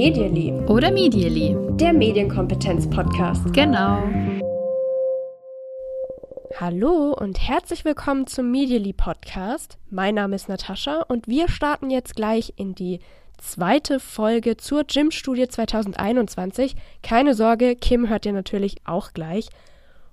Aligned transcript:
Medially 0.00 0.50
oder 0.66 0.90
Medially, 0.90 1.54
der 1.72 1.92
Medienkompetenz-Podcast. 1.92 3.52
Genau. 3.52 4.02
Hallo 6.58 7.12
und 7.12 7.38
herzlich 7.46 7.84
willkommen 7.84 8.26
zum 8.26 8.50
Medially 8.50 8.94
Podcast. 8.94 9.76
Mein 9.90 10.14
Name 10.14 10.36
ist 10.36 10.48
Natascha 10.48 11.02
und 11.02 11.28
wir 11.28 11.50
starten 11.50 11.90
jetzt 11.90 12.16
gleich 12.16 12.54
in 12.56 12.74
die 12.74 13.00
zweite 13.36 14.00
Folge 14.00 14.56
zur 14.56 14.84
Gym-Studie 14.84 15.48
2021. 15.48 16.76
Keine 17.02 17.34
Sorge, 17.34 17.76
Kim 17.76 18.08
hört 18.08 18.24
ihr 18.24 18.32
natürlich 18.32 18.76
auch 18.86 19.12
gleich. 19.12 19.50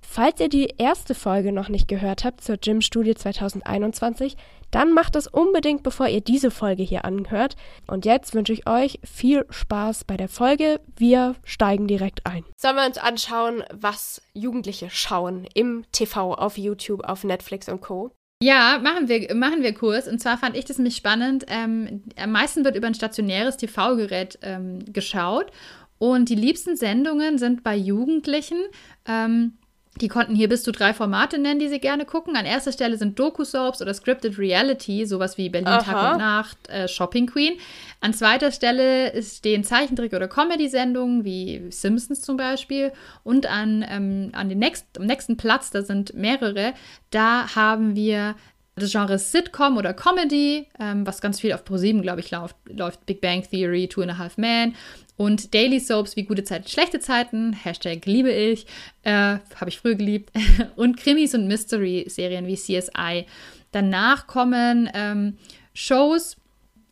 Falls 0.09 0.39
ihr 0.39 0.47
die 0.47 0.73
erste 0.77 1.13
Folge 1.13 1.51
noch 1.51 1.67
nicht 1.67 1.89
gehört 1.89 2.23
habt 2.23 2.41
zur 2.41 2.55
Gym-Studie 2.55 3.13
2021, 3.13 4.37
dann 4.71 4.93
macht 4.93 5.15
das 5.15 5.27
unbedingt, 5.27 5.83
bevor 5.83 6.07
ihr 6.07 6.21
diese 6.21 6.49
Folge 6.49 6.81
hier 6.81 7.03
anhört. 7.03 7.55
Und 7.87 8.05
jetzt 8.05 8.33
wünsche 8.33 8.53
ich 8.53 8.67
euch 8.67 8.99
viel 9.03 9.45
Spaß 9.49 10.05
bei 10.05 10.15
der 10.15 10.29
Folge. 10.29 10.79
Wir 10.95 11.35
steigen 11.43 11.87
direkt 11.87 12.25
ein. 12.25 12.45
Sollen 12.57 12.77
wir 12.77 12.87
uns 12.87 12.97
anschauen, 12.97 13.63
was 13.71 14.21
Jugendliche 14.33 14.89
schauen 14.89 15.45
im 15.53 15.83
TV, 15.91 16.33
auf 16.33 16.57
YouTube, 16.57 17.03
auf 17.03 17.25
Netflix 17.25 17.67
und 17.67 17.81
Co. 17.81 18.11
Ja, 18.41 18.79
machen 18.81 19.09
wir, 19.09 19.35
machen 19.35 19.61
wir 19.61 19.73
kurz. 19.73 20.07
Und 20.07 20.19
zwar 20.19 20.37
fand 20.37 20.55
ich 20.55 20.63
das 20.63 20.77
nämlich 20.77 20.95
spannend. 20.95 21.45
Ähm, 21.49 22.03
am 22.15 22.31
meisten 22.31 22.63
wird 22.63 22.77
über 22.77 22.87
ein 22.87 22.95
stationäres 22.95 23.57
TV-Gerät 23.57 24.39
ähm, 24.41 24.79
geschaut. 24.91 25.51
Und 25.99 26.29
die 26.29 26.35
liebsten 26.35 26.77
Sendungen 26.77 27.37
sind 27.37 27.63
bei 27.63 27.75
Jugendlichen. 27.75 28.57
Ähm, 29.05 29.57
die 30.01 30.07
konnten 30.07 30.35
hier 30.35 30.49
bis 30.49 30.63
zu 30.63 30.71
drei 30.71 30.93
Formate 30.93 31.37
nennen, 31.37 31.59
die 31.59 31.69
sie 31.69 31.79
gerne 31.79 32.05
gucken. 32.05 32.35
An 32.35 32.45
erster 32.45 32.71
Stelle 32.71 32.97
sind 32.97 33.17
Doku-Soaps 33.17 33.81
oder 33.81 33.93
Scripted 33.93 34.37
Reality, 34.37 35.05
sowas 35.05 35.37
wie 35.37 35.49
Berlin 35.49 35.67
Aha. 35.67 35.81
Tag 35.81 36.13
und 36.13 36.17
Nacht, 36.19 36.69
äh, 36.69 36.87
Shopping 36.87 37.27
Queen. 37.27 37.57
An 37.99 38.13
zweiter 38.13 38.51
Stelle 38.51 39.21
stehen 39.21 39.63
Zeichentrick- 39.63 40.13
oder 40.13 40.27
Comedy-Sendungen 40.27 41.23
wie 41.23 41.67
Simpsons 41.69 42.21
zum 42.21 42.37
Beispiel. 42.37 42.91
Und 43.23 43.45
an, 43.47 43.85
ähm, 43.89 44.29
an 44.33 44.49
den 44.49 44.59
nächst, 44.59 44.85
am 44.97 45.05
nächsten 45.05 45.37
Platz, 45.37 45.71
da 45.71 45.81
sind 45.81 46.13
mehrere, 46.13 46.73
da 47.09 47.55
haben 47.55 47.95
wir 47.95 48.35
das 48.75 48.91
Genre 48.91 49.17
Sitcom 49.17 49.77
oder 49.77 49.93
Comedy, 49.93 50.67
ähm, 50.79 51.07
was 51.07 51.19
ganz 51.19 51.39
viel 51.39 51.53
auf 51.53 51.65
ProSieben, 51.65 52.03
glaube 52.03 52.19
ich, 52.19 52.29
läuft, 52.29 52.55
läuft 52.67 53.05
Big 53.07 53.21
Bang 53.21 53.41
Theory, 53.41 53.87
Two 53.87 54.01
and 54.01 54.11
a 54.11 54.17
Half 54.17 54.37
Men 54.37 54.75
und 55.17 55.53
Daily 55.53 55.79
Soaps 55.79 56.15
wie 56.15 56.23
Gute 56.23 56.43
Zeiten, 56.43 56.67
Schlechte 56.67 56.99
Zeiten, 56.99 57.53
Hashtag 57.53 58.05
liebe 58.05 58.31
ich, 58.31 58.65
äh, 59.03 59.39
habe 59.55 59.67
ich 59.67 59.79
früher 59.79 59.95
geliebt. 59.95 60.31
und 60.75 60.97
Krimis 60.97 61.33
und 61.33 61.47
Mystery-Serien 61.47 62.45
wie 62.45 62.55
CSI. 62.55 63.25
Danach 63.71 64.27
kommen 64.27 64.89
ähm, 64.93 65.37
Shows, 65.73 66.37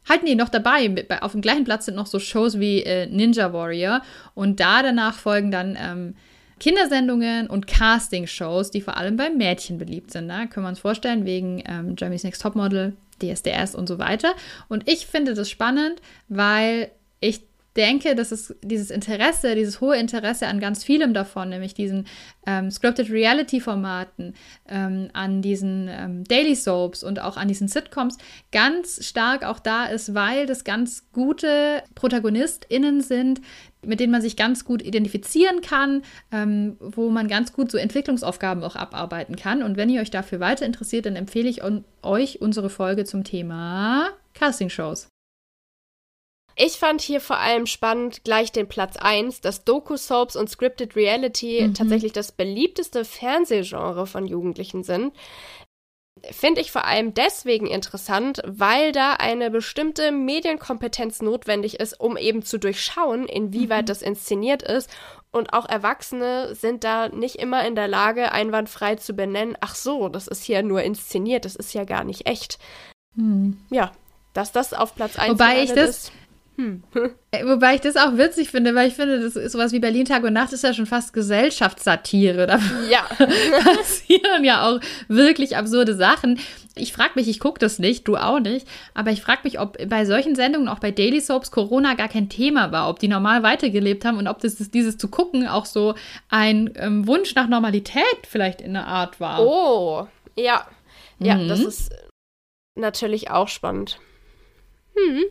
halt 0.09 0.23
nee, 0.23 0.35
noch 0.35 0.49
dabei. 0.49 0.91
Auf 1.21 1.31
dem 1.31 1.41
gleichen 1.41 1.63
Platz 1.63 1.85
sind 1.85 1.95
noch 1.95 2.07
so 2.07 2.19
Shows 2.19 2.59
wie 2.59 2.83
äh, 2.83 3.05
Ninja 3.07 3.53
Warrior. 3.53 4.01
Und 4.33 4.59
da 4.59 4.81
danach 4.81 5.15
folgen 5.15 5.51
dann 5.51 5.77
ähm, 5.79 6.15
Kindersendungen 6.59 7.47
und 7.47 7.67
Casting-Shows, 7.67 8.71
die 8.71 8.81
vor 8.81 8.97
allem 8.97 9.17
bei 9.17 9.29
Mädchen 9.29 9.77
beliebt 9.77 10.11
sind. 10.11 10.29
Da 10.29 10.39
ne? 10.39 10.47
können 10.47 10.65
wir 10.65 10.69
uns 10.69 10.79
vorstellen, 10.79 11.25
wegen 11.25 11.63
ähm, 11.67 11.95
Jeremy's 11.97 12.23
Next 12.23 12.41
Topmodel, 12.41 12.93
DSDS 13.21 13.75
und 13.75 13.87
so 13.87 13.99
weiter. 13.99 14.33
Und 14.67 14.89
ich 14.89 15.05
finde 15.05 15.33
das 15.33 15.49
spannend, 15.49 16.01
weil 16.27 16.91
ich 17.19 17.41
denke, 17.75 18.15
dass 18.15 18.31
es 18.31 18.55
dieses 18.63 18.89
Interesse, 18.89 19.55
dieses 19.55 19.81
hohe 19.81 19.97
Interesse 19.97 20.47
an 20.47 20.59
ganz 20.59 20.83
vielem 20.83 21.13
davon, 21.13 21.49
nämlich 21.49 21.73
diesen 21.73 22.07
ähm, 22.47 22.71
Scripted 22.71 23.09
Reality-Formaten, 23.09 24.33
ähm, 24.67 25.09
an 25.13 25.41
diesen 25.41 25.87
ähm, 25.89 26.23
Daily 26.23 26.55
Soaps 26.55 27.03
und 27.03 27.19
auch 27.19 27.37
an 27.37 27.47
diesen 27.47 27.67
Sitcoms 27.67 28.17
ganz 28.51 29.05
stark 29.05 29.43
auch 29.43 29.59
da 29.59 29.85
ist, 29.85 30.13
weil 30.13 30.45
das 30.45 30.63
ganz 30.63 31.11
gute 31.11 31.83
ProtagonistInnen 31.95 33.01
sind, 33.01 33.41
mit 33.85 33.99
denen 33.99 34.11
man 34.11 34.21
sich 34.21 34.35
ganz 34.35 34.65
gut 34.65 34.81
identifizieren 34.81 35.61
kann, 35.61 36.01
ähm, 36.31 36.77
wo 36.79 37.09
man 37.09 37.27
ganz 37.27 37.53
gut 37.53 37.71
so 37.71 37.77
Entwicklungsaufgaben 37.77 38.63
auch 38.63 38.75
abarbeiten 38.75 39.35
kann. 39.35 39.63
Und 39.63 39.77
wenn 39.77 39.89
ihr 39.89 40.01
euch 40.01 40.11
dafür 40.11 40.39
weiter 40.39 40.65
interessiert, 40.65 41.05
dann 41.05 41.15
empfehle 41.15 41.49
ich 41.49 41.61
euch 42.03 42.41
unsere 42.41 42.69
Folge 42.69 43.05
zum 43.05 43.23
Thema 43.23 44.09
Casting-Shows. 44.33 45.14
Ich 46.57 46.73
fand 46.73 47.01
hier 47.01 47.19
vor 47.19 47.37
allem 47.37 47.65
spannend 47.65 48.23
gleich 48.23 48.51
den 48.51 48.67
Platz 48.67 48.95
1, 48.95 49.41
dass 49.41 49.65
Doku-Soaps 49.65 50.37
und 50.37 50.49
Scripted 50.49 50.95
Reality 50.95 51.67
mhm. 51.67 51.73
tatsächlich 51.73 52.13
das 52.13 52.31
beliebteste 52.31 53.03
Fernsehgenre 53.03 54.07
von 54.07 54.25
Jugendlichen 54.25 54.83
sind. 54.83 55.13
Finde 56.31 56.61
ich 56.61 56.71
vor 56.71 56.85
allem 56.85 57.13
deswegen 57.13 57.67
interessant, 57.67 58.41
weil 58.45 58.93
da 58.93 59.13
eine 59.13 59.51
bestimmte 59.51 60.13
Medienkompetenz 60.13 61.21
notwendig 61.21 61.79
ist, 61.81 61.99
um 61.99 62.15
eben 62.15 62.41
zu 62.41 62.57
durchschauen, 62.57 63.27
inwieweit 63.27 63.83
mhm. 63.83 63.87
das 63.87 64.01
inszeniert 64.01 64.63
ist. 64.63 64.89
Und 65.31 65.51
auch 65.51 65.67
Erwachsene 65.67 66.55
sind 66.55 66.85
da 66.85 67.09
nicht 67.09 67.35
immer 67.35 67.67
in 67.67 67.75
der 67.75 67.89
Lage, 67.89 68.31
einwandfrei 68.31 68.95
zu 68.95 69.13
benennen, 69.13 69.57
ach 69.59 69.75
so, 69.75 70.07
das 70.07 70.29
ist 70.29 70.45
hier 70.45 70.63
nur 70.63 70.81
inszeniert, 70.81 71.43
das 71.43 71.57
ist 71.57 71.73
ja 71.73 71.83
gar 71.83 72.05
nicht 72.05 72.25
echt. 72.25 72.59
Mhm. 73.15 73.57
Ja, 73.69 73.91
dass 74.33 74.53
das 74.53 74.73
auf 74.73 74.95
Platz 74.95 75.17
1 75.19 75.33
Wobei 75.33 75.63
ich 75.63 75.73
das, 75.73 75.89
ist. 75.89 76.11
Hm. 76.57 76.83
Äh, 77.31 77.45
wobei 77.45 77.75
ich 77.75 77.81
das 77.81 77.97
auch 77.97 78.17
witzig 78.17 78.49
finde, 78.49 78.75
weil 78.75 78.87
ich 78.87 78.93
finde, 78.93 79.19
das 79.19 79.35
ist 79.35 79.51
sowas 79.51 79.73
wie 79.73 79.79
Berlin 79.79 80.05
Tag 80.05 80.23
und 80.23 80.33
Nacht 80.33 80.53
ist 80.53 80.63
ja 80.63 80.73
schon 80.73 80.85
fast 80.85 81.11
Gesellschaftssatire. 81.13 82.47
Da 82.47 82.59
ja. 82.89 83.01
passieren 83.75 84.43
ja 84.43 84.69
auch 84.69 84.79
wirklich 85.09 85.57
absurde 85.57 85.95
Sachen. 85.95 86.39
Ich 86.75 86.93
frage 86.93 87.11
mich, 87.15 87.27
ich 87.27 87.39
gucke 87.39 87.59
das 87.59 87.79
nicht, 87.79 88.07
du 88.07 88.15
auch 88.15 88.39
nicht, 88.39 88.67
aber 88.93 89.11
ich 89.11 89.21
frage 89.21 89.41
mich, 89.43 89.59
ob 89.59 89.77
bei 89.89 90.05
solchen 90.05 90.35
Sendungen, 90.35 90.69
auch 90.69 90.79
bei 90.79 90.91
Daily 90.91 91.21
Soaps, 91.21 91.51
Corona 91.51 91.93
gar 91.95 92.09
kein 92.09 92.29
Thema 92.29 92.71
war, 92.71 92.89
ob 92.89 92.99
die 92.99 93.07
normal 93.07 93.43
weitergelebt 93.43 94.05
haben 94.05 94.17
und 94.17 94.27
ob 94.27 94.39
das, 94.39 94.55
dieses 94.55 94.97
zu 94.97 95.09
gucken 95.09 95.47
auch 95.47 95.65
so 95.65 95.95
ein 96.29 96.71
ähm, 96.75 97.07
Wunsch 97.07 97.35
nach 97.35 97.47
Normalität 97.47 98.03
vielleicht 98.27 98.61
in 98.61 98.73
der 98.73 98.87
Art 98.87 99.19
war. 99.19 99.45
Oh, 99.45 100.07
ja. 100.37 100.65
Ja, 101.19 101.35
mhm. 101.35 101.47
das 101.47 101.61
ist 101.61 101.91
natürlich 102.75 103.31
auch 103.31 103.47
spannend. 103.47 103.99
Hm. 104.95 105.23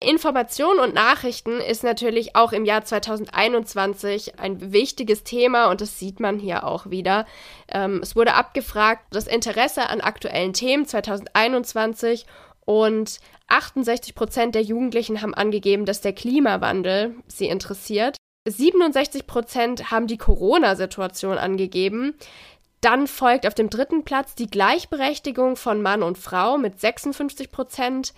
Information 0.00 0.78
und 0.78 0.92
Nachrichten 0.94 1.58
ist 1.58 1.82
natürlich 1.82 2.36
auch 2.36 2.52
im 2.52 2.66
Jahr 2.66 2.84
2021 2.84 4.38
ein 4.38 4.72
wichtiges 4.72 5.24
Thema 5.24 5.70
und 5.70 5.80
das 5.80 5.98
sieht 5.98 6.20
man 6.20 6.38
hier 6.38 6.64
auch 6.64 6.90
wieder. 6.90 7.24
Ähm, 7.68 8.00
es 8.02 8.14
wurde 8.14 8.34
abgefragt, 8.34 9.06
das 9.10 9.26
Interesse 9.26 9.88
an 9.88 10.02
aktuellen 10.02 10.52
Themen 10.52 10.84
2021 10.84 12.26
und 12.66 13.20
68 13.48 14.14
Prozent 14.14 14.54
der 14.54 14.62
Jugendlichen 14.62 15.22
haben 15.22 15.34
angegeben, 15.34 15.86
dass 15.86 16.02
der 16.02 16.12
Klimawandel 16.12 17.14
sie 17.26 17.48
interessiert. 17.48 18.16
67 18.46 19.26
Prozent 19.26 19.90
haben 19.90 20.08
die 20.08 20.18
Corona-Situation 20.18 21.38
angegeben. 21.38 22.14
Dann 22.82 23.06
folgt 23.06 23.46
auf 23.46 23.54
dem 23.54 23.70
dritten 23.70 24.04
Platz 24.04 24.34
die 24.34 24.48
Gleichberechtigung 24.48 25.56
von 25.56 25.80
Mann 25.80 26.02
und 26.02 26.18
Frau 26.18 26.58
mit 26.58 26.80
56 26.80 27.50
Prozent. 27.50 28.12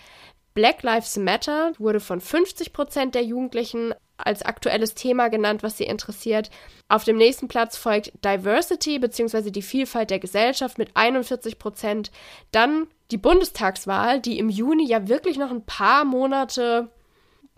Black 0.58 0.82
Lives 0.82 1.16
Matter 1.16 1.70
wurde 1.78 2.00
von 2.00 2.20
50 2.20 2.72
Prozent 2.72 3.14
der 3.14 3.22
Jugendlichen 3.22 3.94
als 4.16 4.42
aktuelles 4.42 4.96
Thema 4.96 5.28
genannt, 5.28 5.62
was 5.62 5.78
sie 5.78 5.84
interessiert. 5.84 6.50
Auf 6.88 7.04
dem 7.04 7.16
nächsten 7.16 7.46
Platz 7.46 7.76
folgt 7.76 8.12
Diversity 8.24 8.98
bzw. 8.98 9.52
die 9.52 9.62
Vielfalt 9.62 10.10
der 10.10 10.18
Gesellschaft 10.18 10.76
mit 10.76 10.90
41 10.94 11.60
Prozent. 11.60 12.10
Dann 12.50 12.88
die 13.12 13.18
Bundestagswahl, 13.18 14.20
die 14.20 14.40
im 14.40 14.48
Juni 14.48 14.84
ja 14.84 15.06
wirklich 15.06 15.38
noch 15.38 15.52
ein 15.52 15.64
paar 15.64 16.04
Monate 16.04 16.88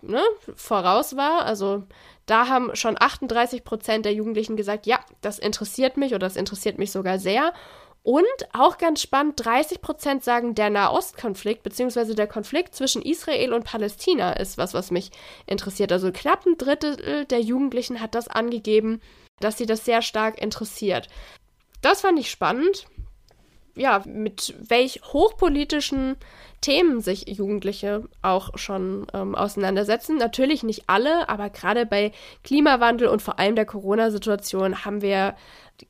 ne, 0.03 0.21
voraus 0.55 1.17
war. 1.17 1.45
Also 1.45 1.85
da 2.27 2.49
haben 2.49 2.75
schon 2.75 2.97
38 2.99 3.63
Prozent 3.63 4.05
der 4.05 4.13
Jugendlichen 4.13 4.57
gesagt, 4.57 4.85
ja, 4.85 4.99
das 5.21 5.39
interessiert 5.39 5.97
mich 5.97 6.11
oder 6.11 6.27
das 6.27 6.35
interessiert 6.35 6.77
mich 6.77 6.91
sogar 6.91 7.17
sehr. 7.17 7.51
Und 8.03 8.25
auch 8.53 8.79
ganz 8.79 9.01
spannend, 9.01 9.45
30 9.45 9.79
Prozent 9.81 10.23
sagen, 10.23 10.55
der 10.55 10.71
Nahostkonflikt 10.71 11.61
beziehungsweise 11.61 12.15
der 12.15 12.25
Konflikt 12.25 12.73
zwischen 12.73 13.03
Israel 13.03 13.53
und 13.53 13.63
Palästina 13.63 14.33
ist 14.33 14.57
was, 14.57 14.73
was 14.73 14.89
mich 14.89 15.11
interessiert. 15.45 15.91
Also 15.91 16.11
knapp 16.11 16.45
ein 16.45 16.57
Drittel 16.57 17.25
der 17.25 17.41
Jugendlichen 17.41 18.01
hat 18.01 18.15
das 18.15 18.27
angegeben, 18.27 19.01
dass 19.39 19.59
sie 19.59 19.67
das 19.67 19.85
sehr 19.85 20.01
stark 20.01 20.41
interessiert. 20.41 21.09
Das 21.81 22.01
fand 22.01 22.17
ich 22.19 22.31
spannend. 22.31 22.87
Ja, 23.75 24.03
mit 24.05 24.53
welch 24.59 25.01
hochpolitischen 25.13 26.17
Themen 26.61 27.01
sich 27.01 27.27
Jugendliche 27.27 28.03
auch 28.21 28.57
schon 28.57 29.07
ähm, 29.13 29.33
auseinandersetzen. 29.33 30.17
Natürlich 30.17 30.61
nicht 30.61 30.83
alle, 30.87 31.27
aber 31.29 31.49
gerade 31.49 31.85
bei 31.85 32.11
Klimawandel 32.43 33.07
und 33.07 33.21
vor 33.21 33.39
allem 33.39 33.55
der 33.55 33.65
Corona-Situation 33.65 34.85
haben 34.85 35.01
wir 35.01 35.35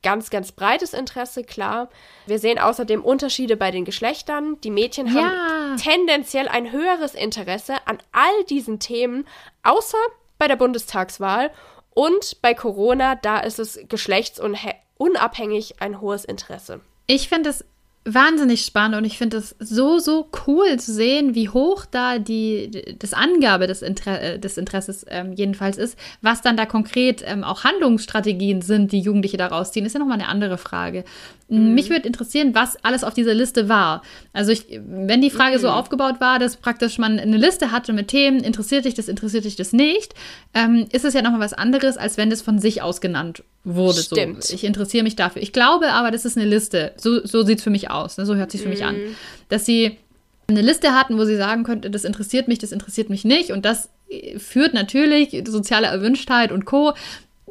ganz, 0.01 0.29
ganz 0.29 0.51
breites 0.51 0.93
Interesse, 0.93 1.43
klar. 1.43 1.89
Wir 2.25 2.39
sehen 2.39 2.59
außerdem 2.59 3.03
Unterschiede 3.03 3.57
bei 3.57 3.71
den 3.71 3.85
Geschlechtern. 3.85 4.59
Die 4.61 4.71
Mädchen 4.71 5.13
haben 5.13 5.25
ja. 5.25 5.75
tendenziell 5.75 6.47
ein 6.47 6.71
höheres 6.71 7.13
Interesse 7.13 7.75
an 7.85 7.97
all 8.11 8.43
diesen 8.49 8.79
Themen, 8.79 9.27
außer 9.63 9.97
bei 10.37 10.47
der 10.47 10.55
Bundestagswahl. 10.55 11.51
Und 11.93 12.41
bei 12.41 12.53
Corona, 12.53 13.15
da 13.15 13.39
ist 13.39 13.59
es 13.59 13.79
geschlechtsunabhängig 13.89 15.81
ein 15.81 15.99
hohes 15.99 16.23
Interesse. 16.23 16.79
Ich 17.07 17.27
finde 17.27 17.49
es 17.49 17.65
wahnsinnig 18.03 18.65
spannend 18.65 18.97
und 18.97 19.05
ich 19.05 19.17
finde 19.17 19.37
es 19.37 19.55
so, 19.59 19.99
so 19.99 20.27
cool 20.47 20.79
zu 20.79 20.91
sehen, 20.91 21.35
wie 21.35 21.49
hoch 21.49 21.85
da 21.85 22.17
die 22.17 22.95
das 22.97 23.13
Angabe 23.13 23.67
des, 23.67 23.83
Inter 23.83 24.21
äh, 24.21 24.39
des 24.39 24.57
Interesses 24.57 25.05
ähm, 25.07 25.33
jedenfalls 25.33 25.77
ist. 25.77 25.97
Was 26.21 26.41
dann 26.41 26.57
da 26.57 26.65
konkret 26.65 27.23
ähm, 27.25 27.43
auch 27.43 27.63
Handlungsstrategien 27.63 28.61
sind, 28.61 28.91
die 28.91 29.01
Jugendliche 29.01 29.37
daraus 29.37 29.71
ziehen, 29.71 29.85
ist 29.85 29.93
ja 29.93 29.99
nochmal 29.99 30.19
eine 30.19 30.29
andere 30.29 30.57
Frage. 30.57 31.03
Mhm. 31.51 31.73
Mich 31.73 31.89
würde 31.89 32.07
interessieren, 32.07 32.55
was 32.55 32.83
alles 32.83 33.03
auf 33.03 33.13
dieser 33.13 33.33
Liste 33.33 33.67
war. 33.67 34.01
Also 34.31 34.51
ich, 34.51 34.65
wenn 34.69 35.21
die 35.21 35.29
Frage 35.29 35.57
mhm. 35.57 35.61
so 35.61 35.69
aufgebaut 35.69 36.21
war, 36.21 36.39
dass 36.39 36.55
praktisch 36.55 36.97
man 36.97 37.19
eine 37.19 37.37
Liste 37.37 37.71
hatte 37.71 37.91
mit 37.91 38.07
Themen, 38.07 38.39
interessiert 38.39 38.85
dich 38.85 38.93
das, 38.93 39.09
interessiert 39.09 39.43
dich 39.43 39.57
das 39.57 39.73
nicht, 39.73 40.13
ähm, 40.53 40.87
ist 40.91 41.03
es 41.03 41.13
ja 41.13 41.21
nochmal 41.21 41.41
was 41.41 41.53
anderes, 41.53 41.97
als 41.97 42.17
wenn 42.17 42.29
das 42.29 42.41
von 42.41 42.57
sich 42.57 42.81
aus 42.81 43.01
genannt 43.01 43.43
wurde. 43.65 44.01
Stimmt. 44.01 44.43
So. 44.45 44.53
Ich 44.53 44.63
interessiere 44.63 45.03
mich 45.03 45.17
dafür. 45.17 45.41
Ich 45.41 45.51
glaube 45.51 45.91
aber, 45.91 46.09
das 46.09 46.23
ist 46.23 46.37
eine 46.37 46.47
Liste. 46.47 46.93
So, 46.97 47.25
so 47.25 47.43
sieht 47.43 47.57
es 47.57 47.63
für 47.63 47.69
mich 47.69 47.91
aus. 47.91 48.17
Ne? 48.17 48.25
So 48.25 48.35
hört 48.35 48.51
sich 48.51 48.61
für 48.61 48.67
mhm. 48.67 48.73
mich 48.73 48.85
an. 48.85 48.95
Mhm. 48.95 49.15
Dass 49.49 49.65
sie 49.65 49.97
eine 50.47 50.61
Liste 50.61 50.93
hatten, 50.93 51.17
wo 51.17 51.25
sie 51.25 51.35
sagen 51.35 51.63
könnte, 51.63 51.89
das 51.89 52.05
interessiert 52.05 52.47
mich, 52.47 52.59
das 52.59 52.71
interessiert 52.71 53.09
mich 53.09 53.25
nicht. 53.25 53.51
Und 53.51 53.65
das 53.65 53.89
führt 54.37 54.73
natürlich 54.73 55.43
soziale 55.47 55.87
Erwünschtheit 55.87 56.51
und 56.51 56.65
Co. 56.65 56.93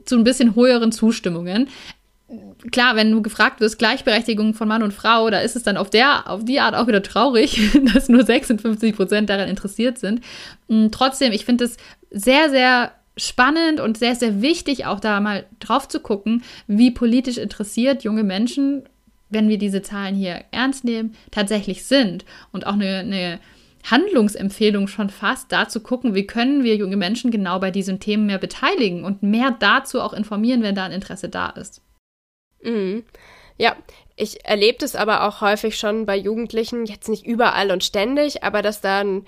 zu 0.05 0.17
ein 0.17 0.25
bisschen 0.25 0.55
höheren 0.55 0.93
Zustimmungen. 0.93 1.69
Klar, 2.71 2.95
wenn 2.95 3.11
du 3.11 3.23
gefragt 3.23 3.61
wirst, 3.61 3.79
Gleichberechtigung 3.79 4.55
von 4.55 4.69
Mann 4.69 4.85
und 4.85 4.95
Frau, 4.95 5.31
da 5.31 5.41
ist 5.41 5.57
es 5.57 5.65
dann 5.65 5.77
auf, 5.77 5.91
der, 5.91 6.31
auf 6.31 6.45
die 6.45 6.61
Art 6.61 6.77
auch 6.77 6.87
wieder 6.87 7.03
traurig, 7.03 7.61
dass 7.95 8.09
nur 8.09 8.25
56 8.25 8.95
Prozent 8.95 9.29
daran 9.31 9.49
interessiert 9.49 9.99
sind. 9.99 10.21
Hm, 10.69 10.91
trotzdem, 10.93 11.33
ich 11.33 11.45
finde 11.45 11.65
es 11.65 11.77
sehr, 12.11 12.51
sehr 12.51 12.93
spannend 13.17 13.81
und 13.81 13.99
sehr, 13.99 14.15
sehr 14.15 14.43
wichtig, 14.43 14.87
auch 14.87 15.01
da 15.01 15.21
mal 15.21 15.47
drauf 15.59 15.89
zu 15.89 15.99
gucken, 16.01 16.45
wie 16.69 16.93
politisch 16.93 17.37
interessiert 17.37 18.05
junge 18.05 18.23
Menschen, 18.23 18.85
wenn 19.29 19.49
wir 19.49 19.59
diese 19.59 19.83
Zahlen 19.83 20.15
hier 20.15 20.45
ernst 20.53 20.85
nehmen, 20.85 21.15
tatsächlich 21.33 21.85
sind. 21.85 22.25
Und 22.53 22.67
auch 22.67 22.75
eine, 22.75 22.99
eine 22.99 23.41
Handlungsempfehlung 23.91 24.87
schon 24.87 25.11
fast, 25.11 25.51
da 25.51 25.69
zu 25.69 25.81
gucken, 25.81 26.15
wie 26.15 26.27
können 26.27 26.63
wir 26.63 26.77
junge 26.77 26.97
Menschen 26.97 27.31
genau 27.31 27.59
bei 27.59 27.71
diesen 27.71 27.99
Themen 27.99 28.27
mehr 28.27 28.39
beteiligen 28.39 29.05
und 29.05 29.23
mehr 29.23 29.57
dazu 29.59 30.01
auch 30.01 30.13
informieren, 30.13 30.63
wenn 30.63 30.75
da 30.75 30.85
ein 30.85 30.93
Interesse 30.93 31.29
da 31.29 31.51
ist. 31.51 31.83
Mhm. 32.63 33.05
Ja, 33.59 33.77
ich 34.17 34.45
erlebe 34.45 34.79
das 34.79 34.97
aber 34.97 35.27
auch 35.27 35.41
häufig 35.41 35.79
schon 35.79 36.07
bei 36.07 36.17
Jugendlichen, 36.17 36.87
jetzt 36.87 37.09
nicht 37.09 37.27
überall 37.27 37.71
und 37.71 37.85
ständig, 37.85 38.43
aber 38.43 38.63
dass 38.63 38.81
da 38.81 39.01
ein 39.01 39.27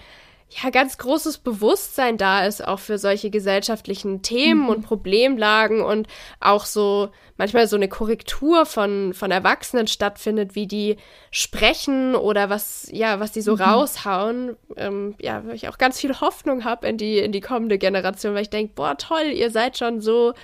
ja, 0.63 0.71
ganz 0.71 0.99
großes 0.99 1.39
Bewusstsein 1.39 2.19
da 2.19 2.45
ist, 2.45 2.67
auch 2.67 2.79
für 2.79 2.99
solche 2.99 3.31
gesellschaftlichen 3.31 4.23
Themen 4.23 4.65
mhm. 4.65 4.69
und 4.69 4.83
Problemlagen 4.83 5.81
und 5.81 6.09
auch 6.41 6.67
so 6.67 7.09
manchmal 7.39 7.67
so 7.67 7.77
eine 7.77 7.89
Korrektur 7.89 8.67
von, 8.67 9.15
von 9.15 9.31
Erwachsenen 9.31 9.87
stattfindet, 9.87 10.55
wie 10.55 10.67
die 10.67 10.97
sprechen 11.31 12.15
oder 12.15 12.51
was, 12.51 12.89
ja, 12.93 13.19
was 13.19 13.33
die 13.33 13.41
so 13.41 13.55
mhm. 13.55 13.63
raushauen. 13.63 14.57
Ähm, 14.77 15.15
ja, 15.21 15.43
weil 15.47 15.55
ich 15.55 15.69
auch 15.69 15.79
ganz 15.79 15.99
viel 15.99 16.21
Hoffnung 16.21 16.65
habe 16.65 16.87
in 16.87 16.99
die, 16.99 17.19
in 17.19 17.33
die 17.33 17.41
kommende 17.41 17.79
Generation, 17.79 18.35
weil 18.35 18.43
ich 18.43 18.51
denke, 18.51 18.75
boah, 18.75 18.97
toll, 18.99 19.33
ihr 19.33 19.51
seid 19.51 19.79
schon 19.79 20.01
so 20.01 20.35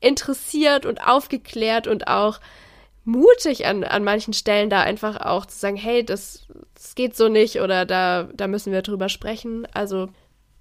interessiert 0.00 0.86
und 0.86 1.06
aufgeklärt 1.06 1.86
und 1.86 2.08
auch 2.08 2.40
mutig 3.04 3.66
an, 3.66 3.84
an 3.84 4.04
manchen 4.04 4.32
Stellen 4.32 4.68
da 4.68 4.82
einfach 4.82 5.20
auch 5.20 5.46
zu 5.46 5.58
sagen, 5.58 5.76
hey, 5.76 6.04
das, 6.04 6.46
das 6.74 6.94
geht 6.94 7.16
so 7.16 7.28
nicht 7.28 7.60
oder 7.60 7.86
da, 7.86 8.28
da 8.34 8.48
müssen 8.48 8.72
wir 8.72 8.82
drüber 8.82 9.08
sprechen. 9.08 9.66
Also 9.72 10.08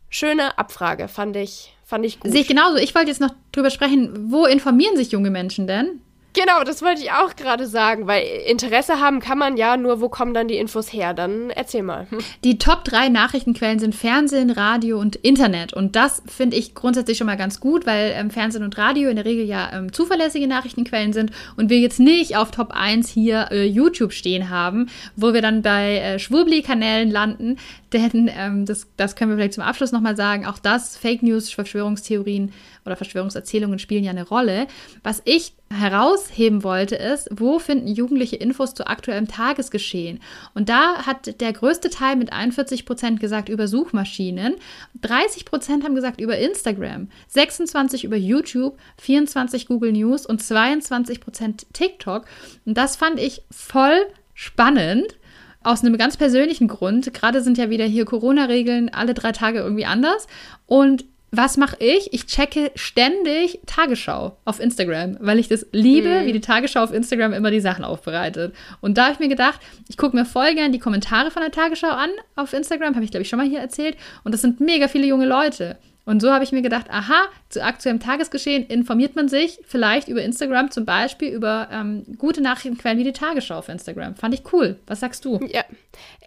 schöne 0.09 0.57
Abfrage, 0.57 1.07
fand 1.07 1.35
ich, 1.35 1.75
fand 1.83 2.05
ich 2.05 2.19
gut. 2.19 2.31
Sehe 2.31 2.41
ich 2.41 2.47
genauso. 2.47 2.77
Ich 2.77 2.93
wollte 2.93 3.09
jetzt 3.09 3.21
noch 3.21 3.33
drüber 3.51 3.71
sprechen, 3.71 4.31
wo 4.31 4.45
informieren 4.45 4.95
sich 4.95 5.11
junge 5.11 5.31
Menschen 5.31 5.67
denn? 5.67 6.01
Genau, 6.35 6.65
das 6.65 6.81
wollte 6.81 7.01
ich 7.01 7.11
auch 7.11 7.37
gerade 7.37 7.65
sagen, 7.65 8.07
weil 8.07 8.25
Interesse 8.45 8.99
haben 8.99 9.21
kann 9.21 9.37
man 9.37 9.55
ja, 9.55 9.77
nur 9.77 10.01
wo 10.01 10.09
kommen 10.09 10.33
dann 10.33 10.49
die 10.49 10.57
Infos 10.57 10.91
her? 10.91 11.13
Dann 11.13 11.49
erzähl 11.49 11.81
mal. 11.81 12.07
Hm. 12.09 12.19
Die 12.43 12.57
Top 12.57 12.83
3 12.83 13.07
Nachrichtenquellen 13.07 13.79
sind 13.79 13.95
Fernsehen, 13.95 14.49
Radio 14.49 14.99
und 14.99 15.15
Internet. 15.15 15.71
Und 15.71 15.95
das 15.95 16.21
finde 16.27 16.57
ich 16.57 16.75
grundsätzlich 16.75 17.17
schon 17.17 17.27
mal 17.27 17.37
ganz 17.37 17.61
gut, 17.61 17.85
weil 17.85 18.11
ähm, 18.15 18.31
Fernsehen 18.31 18.63
und 18.63 18.77
Radio 18.77 19.09
in 19.09 19.15
der 19.15 19.23
Regel 19.23 19.45
ja 19.45 19.71
ähm, 19.71 19.93
zuverlässige 19.93 20.45
Nachrichtenquellen 20.45 21.13
sind 21.13 21.31
und 21.55 21.69
wir 21.69 21.79
jetzt 21.79 22.01
nicht 22.01 22.35
auf 22.35 22.51
Top 22.51 22.71
1 22.71 23.09
hier 23.09 23.47
äh, 23.51 23.65
YouTube 23.65 24.11
stehen 24.11 24.49
haben, 24.49 24.89
wo 25.15 25.33
wir 25.33 25.41
dann 25.41 25.61
bei 25.61 25.99
äh, 25.99 26.19
Schwurbli-Kanälen 26.19 27.11
landen. 27.11 27.57
Denn 27.93 28.29
ähm, 28.37 28.65
das, 28.65 28.87
das 28.97 29.15
können 29.15 29.31
wir 29.31 29.37
vielleicht 29.37 29.53
zum 29.53 29.63
Abschluss 29.63 29.93
nochmal 29.93 30.17
sagen. 30.17 30.45
Auch 30.45 30.59
das, 30.59 30.97
Fake 30.97 31.23
News, 31.23 31.49
Verschwörungstheorien 31.49 32.51
oder 32.85 32.97
Verschwörungserzählungen 32.97 33.79
spielen 33.79 34.03
ja 34.03 34.11
eine 34.11 34.27
Rolle. 34.27 34.67
Was 35.01 35.21
ich 35.23 35.53
herausheben 35.75 36.63
wollte, 36.63 36.95
ist, 36.95 37.29
wo 37.31 37.59
finden 37.59 37.87
Jugendliche 37.87 38.35
Infos 38.35 38.73
zu 38.73 38.87
aktuellem 38.87 39.27
Tagesgeschehen? 39.27 40.19
Und 40.53 40.69
da 40.69 41.05
hat 41.05 41.41
der 41.41 41.53
größte 41.53 41.89
Teil 41.89 42.15
mit 42.15 42.33
41 42.33 42.85
Prozent 42.85 43.19
gesagt 43.19 43.49
über 43.49 43.67
Suchmaschinen, 43.67 44.55
30 45.01 45.45
Prozent 45.45 45.83
haben 45.83 45.95
gesagt 45.95 46.19
über 46.21 46.37
Instagram, 46.37 47.09
26 47.27 48.03
über 48.03 48.15
YouTube, 48.15 48.77
24 48.97 49.67
Google 49.67 49.91
News 49.91 50.25
und 50.25 50.41
22 50.41 51.21
Prozent 51.21 51.67
TikTok. 51.73 52.25
Und 52.65 52.77
das 52.77 52.95
fand 52.95 53.19
ich 53.19 53.43
voll 53.51 54.07
spannend 54.33 55.17
aus 55.65 55.83
einem 55.83 55.97
ganz 55.97 56.15
persönlichen 56.15 56.67
Grund. 56.67 57.13
Gerade 57.13 57.41
sind 57.41 57.57
ja 57.57 57.69
wieder 57.69 57.85
hier 57.85 58.05
Corona-Regeln 58.05 58.89
alle 58.89 59.13
drei 59.13 59.31
Tage 59.31 59.59
irgendwie 59.59 59.85
anders. 59.85 60.27
Und 60.67 61.05
was 61.37 61.57
mache 61.57 61.77
ich? 61.79 62.13
Ich 62.13 62.25
checke 62.25 62.71
ständig 62.75 63.59
Tagesschau 63.65 64.37
auf 64.45 64.59
Instagram, 64.59 65.17
weil 65.19 65.39
ich 65.39 65.47
das 65.47 65.65
liebe, 65.71 66.21
mhm. 66.21 66.25
wie 66.25 66.33
die 66.33 66.41
Tagesschau 66.41 66.83
auf 66.83 66.93
Instagram 66.93 67.33
immer 67.33 67.51
die 67.51 67.59
Sachen 67.59 67.83
aufbereitet. 67.83 68.55
Und 68.81 68.97
da 68.97 69.05
habe 69.05 69.13
ich 69.13 69.19
mir 69.19 69.29
gedacht, 69.29 69.59
ich 69.87 69.97
gucke 69.97 70.15
mir 70.15 70.25
voll 70.25 70.53
gern 70.55 70.71
die 70.71 70.79
Kommentare 70.79 71.31
von 71.31 71.41
der 71.41 71.51
Tagesschau 71.51 71.89
an 71.89 72.09
auf 72.35 72.53
Instagram, 72.53 72.95
habe 72.95 73.05
ich 73.05 73.11
glaube 73.11 73.23
ich 73.23 73.29
schon 73.29 73.39
mal 73.39 73.47
hier 73.47 73.59
erzählt. 73.59 73.97
Und 74.23 74.33
das 74.33 74.41
sind 74.41 74.59
mega 74.59 74.87
viele 74.87 75.07
junge 75.07 75.25
Leute. 75.25 75.77
Und 76.05 76.21
so 76.21 76.31
habe 76.31 76.43
ich 76.43 76.51
mir 76.51 76.61
gedacht, 76.61 76.85
aha, 76.89 77.25
zu 77.49 77.63
aktuellem 77.63 77.99
Tagesgeschehen 77.99 78.65
informiert 78.67 79.15
man 79.15 79.27
sich 79.27 79.59
vielleicht 79.65 80.07
über 80.07 80.21
Instagram 80.21 80.69
zum 80.69 80.85
Beispiel 80.85 81.29
über 81.29 81.67
ähm, 81.71 82.05
gute 82.17 82.41
Nachrichtenquellen 82.41 82.99
wie 82.99 83.03
die 83.03 83.11
Tagesschau 83.11 83.55
auf 83.55 83.69
Instagram. 83.69 84.15
Fand 84.15 84.35
ich 84.35 84.43
cool. 84.53 84.77
Was 84.85 84.99
sagst 84.99 85.25
du? 85.25 85.39
Ja, 85.51 85.63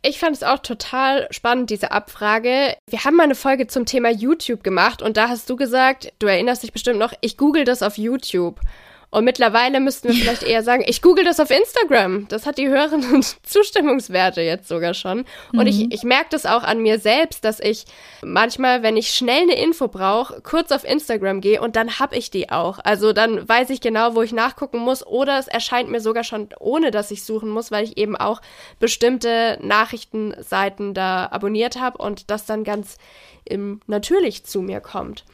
ich 0.03 0.19
fand 0.19 0.35
es 0.35 0.43
auch 0.43 0.59
total 0.59 1.29
spannend, 1.31 1.71
diese 1.71 1.93
Abfrage. 1.93 2.77
Wir 2.89 3.05
haben 3.05 3.17
mal 3.17 3.25
eine 3.25 3.35
Folge 3.35 3.69
zum 3.69 3.87
Thema 3.87 4.11
YouTube 4.11 4.65
gemacht 4.65 5.01
und 5.01 5.17
da 5.17 5.29
hast 5.29 5.49
du 5.49 5.57
gesagt, 5.57 6.13
du 6.19 6.27
erinnerst 6.27 6.63
dich 6.63 6.73
bestimmt 6.73 6.99
noch, 6.99 7.13
ich 7.21 7.37
google 7.37 7.65
das 7.65 7.83
auf 7.83 7.99
YouTube. 7.99 8.61
Und 9.11 9.25
mittlerweile 9.25 9.81
müssten 9.81 10.09
wir 10.09 10.15
vielleicht 10.15 10.43
eher 10.43 10.63
sagen, 10.63 10.85
ich 10.87 11.01
google 11.01 11.25
das 11.25 11.41
auf 11.41 11.51
Instagram. 11.51 12.29
Das 12.29 12.45
hat 12.45 12.59
die 12.59 12.69
höheren 12.69 13.23
Zustimmungswerte 13.43 14.43
jetzt 14.43 14.69
sogar 14.69 14.93
schon. 14.93 15.25
Und 15.53 15.61
mhm. 15.61 15.67
ich, 15.67 15.93
ich 15.93 16.03
merke 16.03 16.29
das 16.31 16.45
auch 16.45 16.63
an 16.63 16.83
mir 16.83 16.99
selbst, 16.99 17.43
dass 17.45 17.59
ich 17.59 17.87
manchmal, 18.23 18.83
wenn 18.83 18.99
ich 18.99 19.15
schnell 19.15 19.43
eine 19.43 19.55
Info 19.55 19.89
brauche, 19.89 20.43
kurz 20.43 20.73
auf 20.73 20.85
Instagram 20.85 21.41
gehe 21.41 21.63
und 21.63 21.75
dann 21.75 21.99
hab 21.99 22.13
ich 22.13 22.31
die 22.31 22.51
auch. 22.51 22.81
Also 22.85 23.15
dann 23.15 23.49
weiß 23.49 23.71
ich 23.71 23.81
genau, 23.81 24.15
wo 24.15 24.21
ich 24.21 24.33
nachgucken 24.33 24.79
muss. 24.79 25.07
Oder 25.07 25.39
es 25.39 25.49
erscheint 25.49 25.89
mir 25.89 26.01
sogar 26.01 26.25
schon, 26.25 26.51
ohne 26.61 26.91
dass 26.91 27.11
ich 27.11 27.25
suchen 27.25 27.49
muss, 27.49 27.71
weil 27.71 27.85
ich 27.85 27.97
eben 27.97 28.15
auch 28.15 28.43
bestimmte 28.79 29.59
Nachrichtenseiten 29.63 30.93
da 30.93 31.29
abonniert 31.31 31.81
habe 31.81 31.97
und 31.97 32.31
das 32.31 32.45
dann 32.45 32.63
ganz 32.63 32.99
im, 33.47 33.81
natürlich 33.87 34.45
zu 34.45 34.61
mir 34.61 34.81
kommt. 34.81 35.25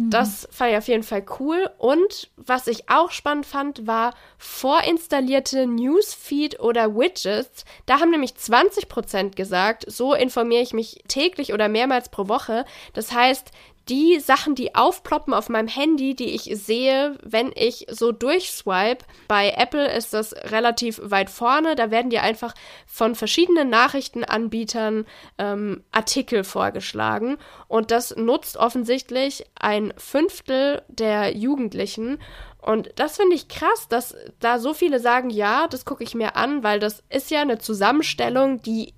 Mhm. 0.00 0.10
Das 0.10 0.48
fand 0.50 0.72
ich 0.72 0.78
auf 0.78 0.88
jeden 0.88 1.02
Fall 1.02 1.24
cool. 1.38 1.68
Und 1.78 2.30
was 2.36 2.66
ich 2.66 2.88
auch 2.88 3.10
spannend 3.10 3.44
fand, 3.46 3.86
war 3.86 4.14
vorinstallierte 4.38 5.66
Newsfeed 5.66 6.60
oder 6.60 6.94
Widgets. 6.96 7.64
Da 7.86 8.00
haben 8.00 8.10
nämlich 8.10 8.32
20% 8.32 9.36
gesagt, 9.36 9.84
so 9.86 10.14
informiere 10.14 10.62
ich 10.62 10.72
mich 10.72 11.02
täglich 11.06 11.52
oder 11.52 11.68
mehrmals 11.68 12.08
pro 12.08 12.28
Woche. 12.28 12.64
Das 12.94 13.12
heißt, 13.12 13.50
die 13.88 14.20
Sachen, 14.20 14.54
die 14.54 14.74
aufploppen 14.74 15.34
auf 15.34 15.48
meinem 15.48 15.68
Handy, 15.68 16.14
die 16.14 16.30
ich 16.30 16.44
sehe, 16.64 17.16
wenn 17.22 17.50
ich 17.54 17.86
so 17.90 18.12
durchswipe. 18.12 19.04
Bei 19.26 19.50
Apple 19.50 19.92
ist 19.92 20.14
das 20.14 20.32
relativ 20.32 21.00
weit 21.02 21.30
vorne. 21.30 21.74
Da 21.74 21.90
werden 21.90 22.10
dir 22.10 22.22
einfach 22.22 22.54
von 22.86 23.14
verschiedenen 23.14 23.68
Nachrichtenanbietern 23.68 25.06
ähm, 25.38 25.82
Artikel 25.90 26.44
vorgeschlagen. 26.44 27.38
Und 27.66 27.90
das 27.90 28.14
nutzt 28.16 28.56
offensichtlich 28.56 29.44
ein 29.58 29.92
Fünftel 29.96 30.82
der 30.88 31.36
Jugendlichen. 31.36 32.18
Und 32.60 32.90
das 32.96 33.16
finde 33.16 33.34
ich 33.34 33.48
krass, 33.48 33.88
dass 33.88 34.14
da 34.38 34.58
so 34.58 34.74
viele 34.74 35.00
sagen, 35.00 35.30
ja, 35.30 35.66
das 35.66 35.84
gucke 35.84 36.04
ich 36.04 36.14
mir 36.14 36.36
an, 36.36 36.62
weil 36.62 36.78
das 36.78 37.02
ist 37.08 37.30
ja 37.30 37.40
eine 37.40 37.58
Zusammenstellung, 37.58 38.60
die 38.62 38.92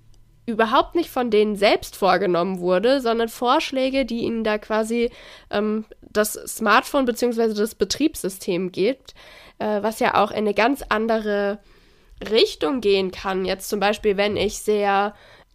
überhaupt 0.45 0.95
nicht 0.95 1.09
von 1.09 1.31
denen 1.31 1.55
selbst 1.55 1.95
vorgenommen 1.95 2.59
wurde, 2.59 2.99
sondern 2.99 3.29
Vorschläge, 3.29 4.05
die 4.05 4.19
ihnen 4.19 4.43
da 4.43 4.57
quasi 4.57 5.09
ähm, 5.49 5.85
das 6.01 6.33
Smartphone 6.33 7.05
bzw. 7.05 7.53
das 7.53 7.75
Betriebssystem 7.75 8.71
gibt, 8.71 9.13
äh, 9.59 9.81
was 9.81 9.99
ja 9.99 10.21
auch 10.21 10.31
in 10.31 10.37
eine 10.37 10.53
ganz 10.53 10.83
andere 10.89 11.59
Richtung 12.29 12.81
gehen 12.81 13.11
kann. 13.11 13.45
Jetzt 13.45 13.69
zum 13.69 13.79
Beispiel, 13.79 14.17
wenn 14.17 14.37
ich 14.37 14.59
sehr 14.59 15.13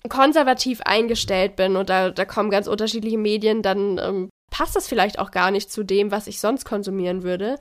konservativ 0.08 0.80
eingestellt 0.82 1.56
bin 1.56 1.76
und 1.76 1.90
da, 1.90 2.10
da 2.10 2.24
kommen 2.24 2.50
ganz 2.50 2.66
unterschiedliche 2.66 3.18
Medien, 3.18 3.62
dann 3.62 3.98
ähm, 3.98 4.30
passt 4.50 4.76
das 4.76 4.88
vielleicht 4.88 5.18
auch 5.18 5.30
gar 5.30 5.50
nicht 5.50 5.70
zu 5.70 5.82
dem, 5.82 6.10
was 6.10 6.26
ich 6.26 6.40
sonst 6.40 6.64
konsumieren 6.64 7.22
würde. 7.22 7.56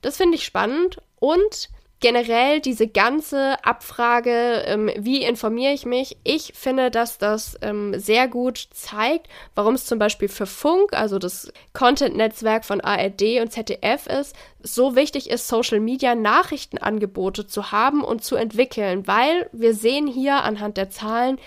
Das 0.00 0.16
finde 0.16 0.36
ich 0.36 0.44
spannend 0.44 0.98
und 1.20 1.68
generell 2.00 2.60
diese 2.60 2.88
ganze 2.88 3.64
Abfrage, 3.64 4.62
ähm, 4.66 4.90
wie 4.96 5.22
informiere 5.22 5.72
ich 5.72 5.86
mich, 5.86 6.18
ich 6.24 6.52
finde, 6.54 6.90
dass 6.90 7.18
das 7.18 7.56
ähm, 7.62 7.98
sehr 7.98 8.28
gut 8.28 8.68
zeigt, 8.72 9.28
warum 9.54 9.74
es 9.74 9.86
zum 9.86 9.98
Beispiel 9.98 10.28
für 10.28 10.46
Funk, 10.46 10.92
also 10.92 11.18
das 11.18 11.50
Content-Netzwerk 11.72 12.64
von 12.64 12.82
ARD 12.82 13.40
und 13.40 13.50
ZDF 13.50 14.06
ist, 14.06 14.36
so 14.62 14.94
wichtig 14.94 15.30
ist, 15.30 15.48
Social 15.48 15.80
Media 15.80 16.14
Nachrichtenangebote 16.14 17.46
zu 17.46 17.72
haben 17.72 18.04
und 18.04 18.22
zu 18.22 18.36
entwickeln, 18.36 19.06
weil 19.06 19.48
wir 19.52 19.74
sehen 19.74 20.06
hier 20.06 20.42
anhand 20.42 20.76
der 20.76 20.90
Zahlen, 20.90 21.38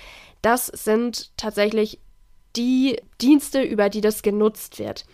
das 0.42 0.66
sind 0.66 1.38
tatsächlich 1.38 2.00
die 2.56 3.00
Dienste, 3.22 3.62
über 3.62 3.90
die 3.90 4.02
das 4.02 4.24
genutzt 4.24 4.80
wird. 4.80 5.06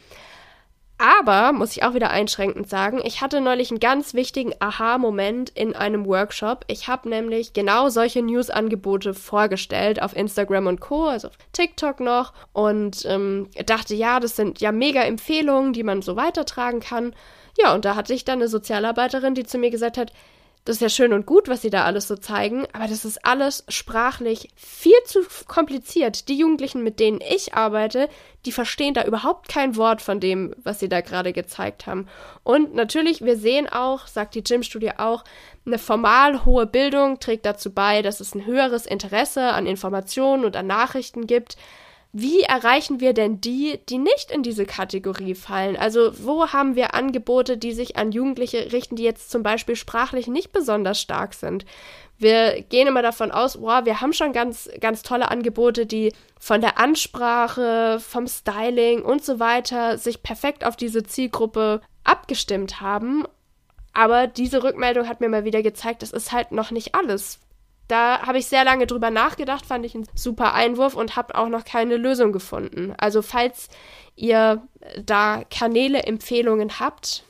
Aber, 0.97 1.51
muss 1.51 1.75
ich 1.75 1.83
auch 1.83 1.93
wieder 1.93 2.09
einschränkend 2.09 2.69
sagen, 2.69 3.01
ich 3.03 3.19
hatte 3.19 3.41
neulich 3.41 3.69
einen 3.69 3.81
ganz 3.81 4.13
wichtigen 4.13 4.53
Aha-Moment 4.59 5.49
in 5.49 5.75
einem 5.75 6.05
Workshop. 6.05 6.63
Ich 6.67 6.87
habe 6.87 7.09
nämlich 7.09 7.51
genau 7.51 7.89
solche 7.89 8.21
News-Angebote 8.21 9.13
vorgestellt 9.13 10.01
auf 10.01 10.15
Instagram 10.15 10.67
und 10.67 10.79
Co., 10.79 11.07
also 11.07 11.27
auf 11.27 11.37
TikTok 11.51 11.99
noch, 11.99 12.31
und 12.53 13.03
ähm, 13.05 13.49
dachte, 13.65 13.93
ja, 13.93 14.21
das 14.21 14.37
sind 14.37 14.61
ja 14.61 14.71
mega 14.71 15.01
Empfehlungen, 15.01 15.73
die 15.73 15.83
man 15.83 16.01
so 16.01 16.15
weitertragen 16.15 16.79
kann. 16.79 17.13
Ja, 17.57 17.73
und 17.73 17.83
da 17.83 17.95
hatte 17.95 18.13
ich 18.13 18.23
dann 18.23 18.39
eine 18.39 18.47
Sozialarbeiterin, 18.47 19.35
die 19.35 19.45
zu 19.45 19.57
mir 19.57 19.71
gesagt 19.71 19.97
hat, 19.97 20.13
das 20.65 20.77
ist 20.77 20.81
ja 20.81 20.89
schön 20.89 21.13
und 21.13 21.27
gut, 21.27 21.47
was 21.47 21.61
sie 21.61 21.69
da 21.69 21.85
alles 21.85 22.07
so 22.07 22.15
zeigen, 22.15 22.65
aber 22.73 22.87
das 22.87 23.05
ist 23.05 23.23
alles 23.23 23.63
sprachlich 23.69 24.49
viel 24.55 24.97
zu 25.05 25.19
kompliziert. 25.47 26.27
Die 26.27 26.39
Jugendlichen, 26.39 26.83
mit 26.83 26.99
denen 26.99 27.21
ich 27.21 27.53
arbeite, 27.53 28.09
die 28.45 28.51
verstehen 28.51 28.95
da 28.95 29.03
überhaupt 29.03 29.47
kein 29.47 29.75
Wort 29.75 30.01
von 30.01 30.19
dem, 30.19 30.55
was 30.63 30.79
sie 30.79 30.89
da 30.89 31.01
gerade 31.01 31.33
gezeigt 31.33 31.85
haben. 31.85 32.07
Und 32.43 32.73
natürlich, 32.73 33.23
wir 33.23 33.37
sehen 33.37 33.69
auch, 33.69 34.07
sagt 34.07 34.33
die 34.33 34.43
Gym-Studie 34.43 34.93
auch, 34.97 35.23
eine 35.67 35.77
formal 35.77 36.45
hohe 36.45 36.65
Bildung 36.65 37.19
trägt 37.19 37.45
dazu 37.45 37.71
bei, 37.71 38.01
dass 38.01 38.19
es 38.19 38.33
ein 38.33 38.47
höheres 38.47 38.87
Interesse 38.87 39.53
an 39.53 39.67
Informationen 39.67 40.45
und 40.45 40.55
an 40.55 40.65
Nachrichten 40.65 41.27
gibt 41.27 41.57
wie 42.17 42.43
erreichen 42.43 43.01
wir 43.01 43.11
denn 43.11 43.41
die, 43.41 43.77
die 43.89 43.97
nicht 43.97 44.31
in 44.31 44.41
diese 44.41 44.65
Kategorie 44.65 45.35
fallen? 45.35 45.75
Also 45.75 46.13
wo 46.23 46.47
haben 46.47 46.77
wir 46.77 46.93
Angebote, 46.95 47.57
die 47.57 47.73
sich 47.73 47.97
an 47.97 48.13
Jugendliche 48.13 48.71
richten, 48.71 48.95
die 48.95 49.03
jetzt 49.03 49.29
zum 49.29 49.43
Beispiel 49.43 49.75
sprachlich 49.75 50.27
nicht 50.27 50.53
besonders 50.53 51.01
stark 51.01 51.33
sind? 51.33 51.65
Wir 52.17 52.61
gehen 52.61 52.87
immer 52.87 53.01
davon 53.01 53.31
aus, 53.31 53.59
wow, 53.59 53.83
wir 53.83 53.99
haben 53.99 54.13
schon 54.13 54.31
ganz, 54.31 54.69
ganz 54.79 55.03
tolle 55.03 55.29
Angebote, 55.29 55.85
die 55.85 56.13
von 56.39 56.61
der 56.61 56.79
Ansprache, 56.79 57.99
vom 57.99 58.27
Styling 58.27 59.01
und 59.01 59.25
so 59.25 59.41
weiter 59.41 59.97
sich 59.97 60.23
perfekt 60.23 60.65
auf 60.65 60.77
diese 60.77 61.03
Zielgruppe 61.03 61.81
abgestimmt 62.05 62.79
haben. 62.79 63.25
Aber 63.91 64.27
diese 64.27 64.63
Rückmeldung 64.63 65.09
hat 65.09 65.19
mir 65.19 65.27
mal 65.27 65.43
wieder 65.43 65.61
gezeigt, 65.61 66.01
das 66.01 66.11
ist 66.11 66.31
halt 66.31 66.53
noch 66.53 66.71
nicht 66.71 66.95
alles. 66.95 67.41
Da 67.87 68.21
habe 68.25 68.39
ich 68.39 68.47
sehr 68.47 68.63
lange 68.63 68.87
drüber 68.87 69.11
nachgedacht, 69.11 69.65
fand 69.65 69.85
ich 69.85 69.93
einen 69.95 70.07
super 70.15 70.53
Einwurf 70.53 70.95
und 70.95 71.15
habe 71.15 71.35
auch 71.35 71.49
noch 71.49 71.65
keine 71.65 71.97
Lösung 71.97 72.31
gefunden. 72.31 72.93
Also 72.97 73.21
falls 73.21 73.69
ihr 74.15 74.61
da 75.03 75.43
Kanäle, 75.49 76.03
Empfehlungen 76.03 76.79
habt, 76.79 77.23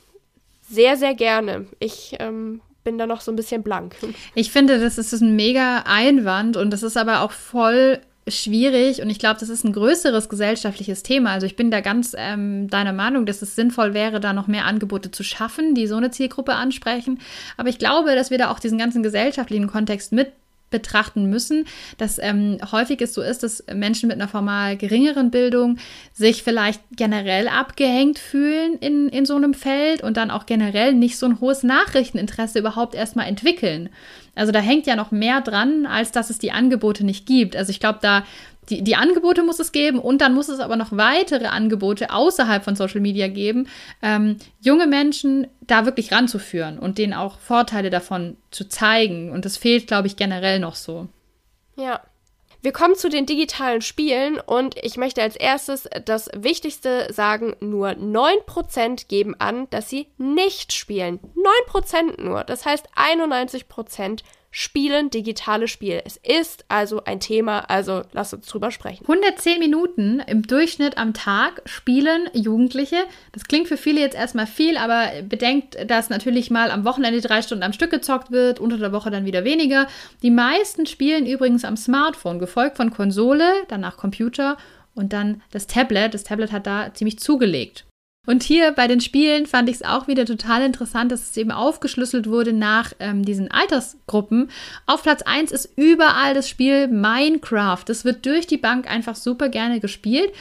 sehr, 0.62 0.98
sehr 0.98 1.14
gerne. 1.14 1.68
Ich 1.80 2.16
ähm, 2.20 2.62
bin 2.84 2.98
da 2.98 3.06
noch 3.06 3.22
so 3.22 3.32
ein 3.32 3.36
bisschen 3.36 3.64
blank. 3.64 3.96
Ich 4.36 4.52
finde, 4.52 4.80
das 4.80 4.98
ist 4.98 5.14
ein 5.22 5.36
mega 5.36 5.84
Einwand 5.86 6.58
und 6.58 6.72
das 6.72 6.84
ist 6.84 6.98
aber 6.98 7.22
auch 7.22 7.32
voll 7.32 8.00
schwierig 8.28 9.02
und 9.02 9.10
ich 9.10 9.20
glaube, 9.20 9.40
das 9.40 9.50
ist 9.50 9.64
ein 9.64 9.74
größeres 9.74 10.30
gesellschaftliches 10.30 11.04
Thema. 11.04 11.32
Also 11.32 11.46
ich 11.46 11.56
bin 11.56 11.70
da 11.70 11.82
ganz 11.82 12.16
ähm, 12.18 12.68
deiner 12.70 12.94
Meinung, 12.94 13.26
dass 13.26 13.42
es 13.42 13.56
sinnvoll 13.56 13.94
wäre, 13.94 14.20
da 14.20 14.34
noch 14.34 14.48
mehr 14.48 14.66
Angebote 14.66 15.12
zu 15.12 15.24
schaffen, 15.24 15.76
die 15.76 15.86
so 15.86 15.96
eine 15.96 16.10
Zielgruppe 16.10 16.56
ansprechen. 16.56 17.20
Aber 17.58 17.70
ich 17.70 17.78
glaube, 17.78 18.16
dass 18.16 18.32
wir 18.32 18.40
da 18.40 18.50
auch 18.50 18.60
diesen 18.60 18.80
ganzen 18.80 19.04
gesellschaftlichen 19.04 19.68
Kontext 19.68 20.12
mit 20.12 20.32
betrachten 20.72 21.27
müssen, 21.27 21.65
dass 21.98 22.19
ähm, 22.19 22.57
häufig 22.72 23.01
es 23.01 23.13
so 23.13 23.22
ist, 23.22 23.43
dass 23.43 23.63
Menschen 23.74 24.07
mit 24.07 24.19
einer 24.19 24.27
formal 24.27 24.77
geringeren 24.77 25.31
Bildung 25.31 25.77
sich 26.13 26.43
vielleicht 26.43 26.81
generell 26.95 27.48
abgehängt 27.48 28.19
fühlen 28.19 28.77
in, 28.79 29.10
in 29.10 29.25
so 29.25 29.36
einem 29.36 29.53
Feld 29.53 30.01
und 30.01 30.17
dann 30.17 30.31
auch 30.31 30.45
generell 30.45 30.93
nicht 30.93 31.17
so 31.17 31.27
ein 31.27 31.39
hohes 31.39 31.63
Nachrichteninteresse 31.63 32.60
überhaupt 32.60 32.95
erstmal 32.95 33.27
entwickeln. 33.27 33.89
Also 34.36 34.51
da 34.51 34.60
hängt 34.60 34.86
ja 34.86 34.95
noch 34.95 35.12
mehr 35.12 35.39
dran, 35.41 35.86
als 35.86 36.12
dass 36.12 36.29
es 36.29 36.39
die 36.39 36.51
Angebote 36.51 37.05
nicht 37.05 37.25
gibt. 37.25 37.55
Also 37.55 37.69
ich 37.69 37.79
glaube, 37.79 38.00
da 38.01 38.25
die, 38.69 38.84
die 38.84 38.95
Angebote 38.95 39.43
muss 39.43 39.60
es 39.60 39.72
geben 39.72 40.00
und 40.00 40.22
dann 40.22 40.34
muss 40.34 40.50
es 40.50 40.60
aber 40.60 40.75
noch 40.75 40.91
weitere 40.91 41.45
Angebote 41.45 42.12
außerhalb 42.12 42.63
von 42.63 42.75
Social 42.75 43.01
Media 43.01 43.27
geben, 43.27 43.67
ähm, 44.01 44.38
junge 44.62 44.88
Menschen 44.88 45.48
da 45.62 45.86
wirklich 45.86 46.12
ranzuführen 46.12 46.79
und 46.79 46.98
denen 46.98 47.13
auch 47.13 47.39
Vorteile 47.39 47.89
davon 47.89 48.38
zu 48.51 48.67
zeigen. 48.67 49.31
Und 49.31 49.45
das 49.45 49.57
fehlt, 49.57 49.88
glaube 49.88 50.07
ich, 50.07 50.15
generell 50.15 50.60
noch 50.60 50.75
so. 50.75 51.07
Ja. 51.75 52.01
Wir 52.62 52.72
kommen 52.72 52.95
zu 52.95 53.10
den 53.10 53.27
digitalen 53.27 53.81
Spielen 53.81 54.39
und 54.39 54.75
ich 54.81 54.98
möchte 54.98 55.22
als 55.22 55.36
erstes 55.36 55.88
das 56.03 56.31
Wichtigste 56.36 57.13
sagen, 57.13 57.55
nur 57.60 57.89
9% 57.89 59.07
geben 59.07 59.36
an, 59.38 59.69
dass 59.69 59.88
sie 59.88 60.07
nicht 60.17 60.74
spielen. 60.74 61.19
9% 61.69 62.24
nur. 62.24 62.43
Das 62.43 62.65
heißt, 62.65 62.88
91% 62.95 64.24
spielen 64.58 65.10
digitale 65.10 65.68
Spiele. 65.68 66.04
Es 66.06 66.16
ist 66.16 66.64
also 66.70 67.04
ein 67.04 67.20
Thema, 67.20 67.70
also 67.70 68.04
lass 68.14 68.34
uns 68.34 68.48
drüber 68.48 68.72
sprechen. 68.72 69.04
110 69.04 69.60
Minuten 69.60 70.22
im 70.22 70.44
Durchschnitt 70.44 70.98
am 70.98 71.14
Tag 71.14 71.62
spielen 71.66 72.30
Jugendliche. 72.32 72.96
Das 73.34 73.44
klingt 73.44 73.68
für 73.68 73.76
viele 73.76 74.00
jetzt 74.00 74.16
erstmal 74.16 74.48
viel, 74.48 74.78
aber 74.78 75.10
bedenkt, 75.24 75.78
dass 75.92 76.10
natürlich 76.10 76.52
mal 76.52 76.72
am 76.72 76.86
Wochenende 76.86 77.20
drei 77.20 77.42
Stunden 77.42 77.66
am 77.66 77.74
Stück 77.74 77.92
gezockt 77.92 78.32
wird, 78.32 78.62
unter 78.62 78.78
der 78.78 78.94
Woche 78.94 79.12
dann 79.12 79.26
wieder 79.26 79.44
weniger. 79.44 79.88
Die 80.24 80.32
meisten 80.32 80.86
spielen 80.86 81.26
übrigens 81.26 81.66
am 81.66 81.76
Smartphone, 81.76 82.40
gefolgt 82.40 82.78
von 82.78 82.92
Konsole, 82.92 83.52
danach 83.68 83.98
Computer 83.98 84.56
und 84.94 85.12
dann 85.12 85.42
das 85.52 85.68
Tablet. 85.68 86.14
Das 86.14 86.24
Tablet 86.24 86.54
hat 86.54 86.66
da 86.66 86.94
ziemlich 86.94 87.20
zugelegt. 87.20 87.84
Und 88.25 88.44
hier 88.44 88.72
bei 88.72 88.88
den 88.88 89.01
Spielen 89.01 89.46
fand 89.46 89.70
ich 89.70 89.75
es 89.75 89.84
auch 89.84 90.08
wieder 90.08 90.25
total 90.25 90.63
interessant, 90.63 91.12
dass 91.12 91.29
es 91.29 91.38
eben 91.38 91.51
aufgeschlüsselt 91.51 92.27
wurde 92.27 92.53
nach 92.53 92.94
ähm, 93.00 93.24
diesen 93.24 93.51
Altersgruppen. 93.51 94.50
Auf 94.86 95.03
Platz 95.03 95.22
1 95.22 95.51
ist 95.51 95.70
überall 95.75 96.34
das 96.34 96.50
Spiel 96.50 96.88
Minecraft. 96.88 97.84
Das 97.86 98.05
wird 98.05 98.25
durch 98.25 98.48
die 98.48 98.58
Bank 98.58 98.89
einfach 98.89 99.15
super 99.15 99.50
gerne 99.50 99.79
gespielt. 99.79 100.32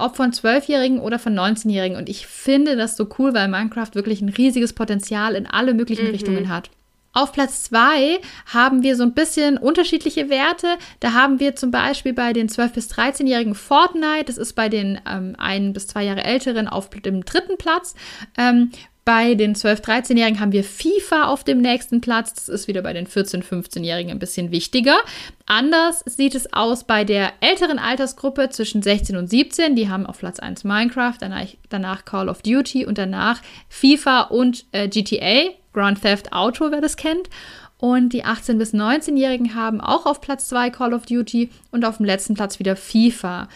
Ob 0.00 0.16
von 0.16 0.30
12-Jährigen 0.30 1.00
oder 1.00 1.18
von 1.18 1.34
19-Jährigen. 1.34 1.96
Und 1.96 2.08
ich 2.08 2.26
finde 2.26 2.76
das 2.76 2.96
so 2.96 3.08
cool, 3.18 3.34
weil 3.34 3.48
Minecraft 3.48 3.94
wirklich 3.94 4.20
ein 4.20 4.28
riesiges 4.28 4.72
Potenzial 4.72 5.34
in 5.34 5.46
alle 5.46 5.74
möglichen 5.74 6.06
mhm. 6.06 6.12
Richtungen 6.12 6.48
hat. 6.48 6.70
Auf 7.12 7.32
Platz 7.32 7.64
2 7.64 8.20
haben 8.46 8.82
wir 8.82 8.94
so 8.96 9.02
ein 9.02 9.14
bisschen 9.14 9.58
unterschiedliche 9.58 10.28
Werte. 10.28 10.76
Da 11.00 11.12
haben 11.12 11.40
wir 11.40 11.56
zum 11.56 11.70
Beispiel 11.70 12.12
bei 12.12 12.32
den 12.32 12.48
12- 12.48 12.74
bis 12.74 12.90
13-jährigen 12.90 13.54
Fortnite, 13.54 14.24
das 14.26 14.38
ist 14.38 14.52
bei 14.52 14.68
den 14.68 15.00
ähm, 15.08 15.34
ein 15.38 15.72
bis 15.72 15.86
zwei 15.88 16.04
Jahre 16.04 16.24
älteren 16.24 16.68
auf 16.68 16.90
dem 16.90 17.24
dritten 17.24 17.56
Platz. 17.58 17.94
Ähm, 18.36 18.70
bei 19.08 19.34
den 19.34 19.54
12-, 19.54 19.80
13-Jährigen 19.80 20.38
haben 20.38 20.52
wir 20.52 20.62
FIFA 20.62 21.28
auf 21.28 21.42
dem 21.42 21.62
nächsten 21.62 22.02
Platz. 22.02 22.34
Das 22.34 22.50
ist 22.50 22.68
wieder 22.68 22.82
bei 22.82 22.92
den 22.92 23.06
14-, 23.06 23.42
15-Jährigen 23.42 24.10
ein 24.10 24.18
bisschen 24.18 24.50
wichtiger. 24.50 24.98
Anders 25.46 26.02
sieht 26.04 26.34
es 26.34 26.52
aus 26.52 26.84
bei 26.84 27.04
der 27.04 27.32
älteren 27.40 27.78
Altersgruppe 27.78 28.50
zwischen 28.50 28.82
16 28.82 29.16
und 29.16 29.30
17. 29.30 29.76
Die 29.76 29.88
haben 29.88 30.04
auf 30.04 30.18
Platz 30.18 30.40
1 30.40 30.64
Minecraft, 30.64 31.14
danach, 31.20 31.46
danach 31.70 32.04
Call 32.04 32.28
of 32.28 32.42
Duty 32.42 32.84
und 32.84 32.98
danach 32.98 33.40
FIFA 33.70 34.24
und 34.24 34.66
äh, 34.72 34.88
GTA. 34.88 35.54
Grand 35.72 36.00
Theft 36.00 36.32
Auto, 36.32 36.70
wer 36.70 36.80
das 36.80 36.96
kennt. 36.96 37.28
Und 37.78 38.12
die 38.12 38.24
18- 38.24 38.58
bis 38.58 38.74
19-Jährigen 38.74 39.54
haben 39.54 39.80
auch 39.80 40.04
auf 40.04 40.20
Platz 40.20 40.48
2 40.48 40.70
Call 40.70 40.94
of 40.94 41.06
Duty 41.06 41.50
und 41.70 41.84
auf 41.84 41.98
dem 41.98 42.06
letzten 42.06 42.34
Platz 42.34 42.58
wieder 42.58 42.74
FIFA. 42.74 43.48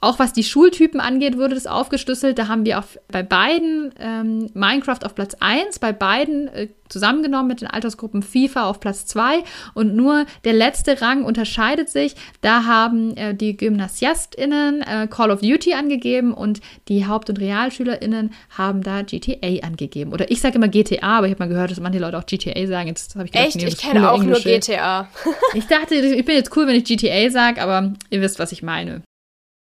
Auch 0.00 0.20
was 0.20 0.32
die 0.32 0.44
Schultypen 0.44 1.00
angeht, 1.00 1.36
wurde 1.38 1.54
das 1.54 1.66
aufgeschlüsselt. 1.66 2.38
Da 2.38 2.46
haben 2.46 2.64
wir 2.64 2.78
auf, 2.78 2.98
bei 3.08 3.24
beiden 3.24 3.92
ähm, 3.98 4.48
Minecraft 4.54 5.04
auf 5.04 5.16
Platz 5.16 5.34
1, 5.40 5.80
bei 5.80 5.92
beiden 5.92 6.46
äh, 6.48 6.68
zusammengenommen 6.88 7.48
mit 7.48 7.62
den 7.62 7.68
Altersgruppen 7.68 8.22
FIFA 8.22 8.68
auf 8.68 8.78
Platz 8.78 9.06
2 9.06 9.42
und 9.74 9.96
nur 9.96 10.24
der 10.44 10.52
letzte 10.52 11.00
Rang 11.02 11.24
unterscheidet 11.24 11.88
sich. 11.88 12.14
Da 12.42 12.64
haben 12.64 13.16
äh, 13.16 13.34
die 13.34 13.56
GymnasiastInnen 13.56 14.82
äh, 14.82 15.08
Call 15.10 15.32
of 15.32 15.40
Duty 15.40 15.74
angegeben 15.74 16.32
und 16.32 16.60
die 16.86 17.06
Haupt- 17.06 17.28
und 17.28 17.40
RealschülerInnen 17.40 18.32
haben 18.56 18.84
da 18.84 19.02
GTA 19.02 19.66
angegeben. 19.66 20.12
Oder 20.12 20.30
ich 20.30 20.40
sage 20.40 20.56
immer 20.56 20.68
GTA, 20.68 21.18
aber 21.18 21.26
ich 21.26 21.32
habe 21.32 21.42
mal 21.42 21.48
gehört, 21.48 21.72
dass 21.72 21.80
manche 21.80 21.98
Leute 21.98 22.18
auch 22.18 22.26
GTA 22.26 22.66
sagen. 22.68 22.86
Jetzt 22.86 23.16
habe 23.16 23.26
ich 23.26 23.32
gedacht, 23.32 23.48
Echt? 23.48 23.56
Nee, 23.56 23.66
ich 23.66 23.78
kenne 23.78 24.10
auch 24.12 24.22
Englische. 24.22 24.48
nur 24.48 24.58
GTA. 24.58 25.08
ich 25.54 25.66
dachte, 25.66 25.96
ich 25.96 26.24
bin 26.24 26.36
jetzt 26.36 26.56
cool, 26.56 26.68
wenn 26.68 26.76
ich 26.76 26.84
GTA 26.84 27.30
sage, 27.30 27.60
aber 27.60 27.94
ihr 28.10 28.20
wisst, 28.20 28.38
was 28.38 28.52
ich 28.52 28.62
meine. 28.62 29.02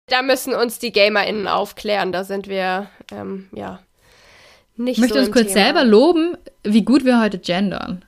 Da 0.08 0.22
müssen 0.22 0.54
uns 0.54 0.80
die 0.80 0.92
GamerInnen 0.92 1.48
aufklären. 1.48 2.12
Da 2.12 2.24
sind 2.24 2.48
wir, 2.48 2.90
ähm, 3.12 3.48
ja, 3.54 3.80
nicht 4.76 4.98
ich 4.98 5.02
möchte 5.02 5.20
so 5.20 5.26
uns 5.26 5.32
kurz 5.32 5.54
Thema. 5.54 5.66
selber 5.66 5.86
loben, 5.86 6.38
wie 6.64 6.84
gut 6.84 7.06
wir 7.06 7.22
heute 7.22 7.40
gendern. 7.40 8.04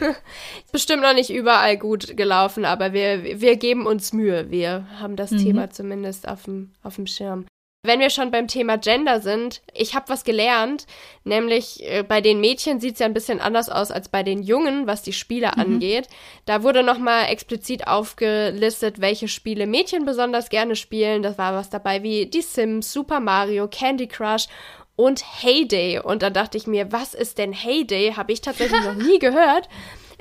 Bestimmt 0.72 1.02
noch 1.02 1.14
nicht 1.14 1.30
überall 1.30 1.76
gut 1.76 2.16
gelaufen, 2.16 2.64
aber 2.64 2.92
wir, 2.92 3.40
wir 3.40 3.56
geben 3.56 3.86
uns 3.86 4.12
Mühe. 4.12 4.50
Wir 4.50 4.86
haben 4.98 5.16
das 5.16 5.30
mhm. 5.30 5.38
Thema 5.38 5.70
zumindest 5.70 6.28
auf 6.28 6.44
dem, 6.44 6.72
auf 6.82 6.96
dem 6.96 7.06
Schirm. 7.06 7.46
Wenn 7.82 8.00
wir 8.00 8.10
schon 8.10 8.30
beim 8.30 8.46
Thema 8.46 8.76
Gender 8.76 9.22
sind, 9.22 9.62
ich 9.72 9.94
habe 9.94 10.10
was 10.10 10.24
gelernt, 10.24 10.86
nämlich 11.24 11.82
äh, 11.82 12.02
bei 12.02 12.20
den 12.20 12.38
Mädchen 12.38 12.78
sieht 12.78 12.94
es 12.94 12.98
ja 12.98 13.06
ein 13.06 13.14
bisschen 13.14 13.40
anders 13.40 13.70
aus 13.70 13.90
als 13.90 14.10
bei 14.10 14.22
den 14.22 14.42
Jungen, 14.42 14.86
was 14.86 15.00
die 15.00 15.14
Spiele 15.14 15.50
mhm. 15.54 15.60
angeht. 15.60 16.08
Da 16.44 16.62
wurde 16.62 16.82
nochmal 16.82 17.30
explizit 17.30 17.86
aufgelistet, 17.86 19.00
welche 19.00 19.28
Spiele 19.28 19.66
Mädchen 19.66 20.04
besonders 20.04 20.50
gerne 20.50 20.76
spielen. 20.76 21.22
Das 21.22 21.38
war 21.38 21.54
was 21.54 21.70
dabei 21.70 22.02
wie 22.02 22.26
Die 22.26 22.42
Sims, 22.42 22.92
Super 22.92 23.18
Mario, 23.18 23.66
Candy 23.66 24.08
Crush 24.08 24.48
und 24.94 25.24
Heyday. 25.42 26.00
Und 26.00 26.20
dann 26.20 26.34
dachte 26.34 26.58
ich 26.58 26.66
mir, 26.66 26.92
was 26.92 27.14
ist 27.14 27.38
denn 27.38 27.54
Heyday? 27.54 28.12
Habe 28.12 28.32
ich 28.32 28.42
tatsächlich 28.42 28.84
noch 28.84 28.94
nie 28.94 29.18
gehört 29.20 29.70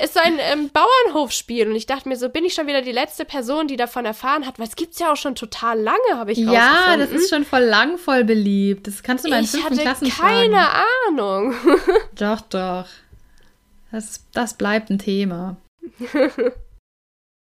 ist 0.01 0.13
so 0.13 0.19
ein 0.19 0.37
ähm, 0.39 0.69
Bauernhofspiel. 0.69 1.67
Und 1.67 1.75
ich 1.75 1.85
dachte 1.85 2.07
mir, 2.09 2.15
so 2.15 2.29
bin 2.29 2.45
ich 2.45 2.53
schon 2.53 2.67
wieder 2.67 2.81
die 2.81 2.91
letzte 2.91 3.25
Person, 3.25 3.67
die 3.67 3.75
davon 3.75 4.05
erfahren 4.05 4.45
hat, 4.45 4.59
weil 4.59 4.67
es 4.67 4.75
gibt 4.75 4.93
es 4.93 4.99
ja 4.99 5.11
auch 5.11 5.17
schon 5.17 5.35
total 5.35 5.79
lange, 5.79 5.97
habe 6.13 6.31
ich 6.31 6.37
Ja, 6.37 6.95
das 6.97 7.11
ist 7.11 7.29
schon 7.29 7.45
voll 7.45 7.63
lang 7.63 7.97
voll 7.97 8.23
beliebt. 8.23 8.87
Das 8.87 9.03
kannst 9.03 9.25
du 9.25 9.29
mal 9.29 9.39
in 9.39 9.45
ich 9.45 9.51
fünften 9.51 9.77
Klassen 9.77 10.05
Ich 10.05 10.17
hatte 10.21 10.33
keine 10.33 10.57
fragen. 10.57 10.85
Ahnung. 11.09 11.55
doch, 12.15 12.41
doch. 12.41 12.85
Das, 13.91 14.23
das 14.33 14.53
bleibt 14.53 14.89
ein 14.89 14.99
Thema. 14.99 15.57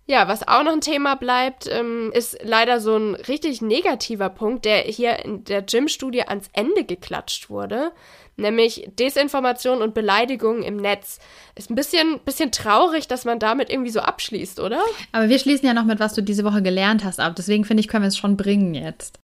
Ja, 0.06 0.28
was 0.28 0.46
auch 0.46 0.62
noch 0.62 0.72
ein 0.72 0.82
Thema 0.82 1.14
bleibt, 1.14 1.66
ähm, 1.66 2.12
ist 2.12 2.36
leider 2.42 2.78
so 2.78 2.94
ein 2.94 3.14
richtig 3.14 3.62
negativer 3.62 4.28
Punkt, 4.28 4.66
der 4.66 4.80
hier 4.80 5.24
in 5.24 5.44
der 5.44 5.62
Gym-Studie 5.62 6.24
ans 6.24 6.50
Ende 6.52 6.84
geklatscht 6.84 7.48
wurde 7.48 7.90
nämlich 8.36 8.88
Desinformation 8.98 9.82
und 9.82 9.94
Beleidigung 9.94 10.62
im 10.62 10.76
Netz. 10.76 11.18
Ist 11.54 11.70
ein 11.70 11.74
bisschen, 11.74 12.20
bisschen 12.24 12.52
traurig, 12.52 13.08
dass 13.08 13.24
man 13.24 13.38
damit 13.38 13.70
irgendwie 13.70 13.90
so 13.90 14.00
abschließt, 14.00 14.60
oder? 14.60 14.82
Aber 15.12 15.28
wir 15.28 15.38
schließen 15.38 15.66
ja 15.66 15.74
noch 15.74 15.84
mit, 15.84 16.00
was 16.00 16.14
du 16.14 16.22
diese 16.22 16.44
Woche 16.44 16.62
gelernt 16.62 17.04
hast, 17.04 17.20
ab. 17.20 17.34
Deswegen 17.36 17.64
finde 17.64 17.80
ich, 17.80 17.88
können 17.88 18.04
wir 18.04 18.08
es 18.08 18.18
schon 18.18 18.36
bringen 18.36 18.74
jetzt. 18.74 19.20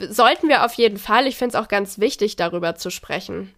Sollten 0.00 0.48
wir 0.48 0.64
auf 0.64 0.74
jeden 0.74 0.96
Fall. 0.96 1.26
Ich 1.26 1.36
finde 1.36 1.56
es 1.56 1.62
auch 1.62 1.68
ganz 1.68 1.98
wichtig, 1.98 2.36
darüber 2.36 2.74
zu 2.76 2.90
sprechen. 2.90 3.54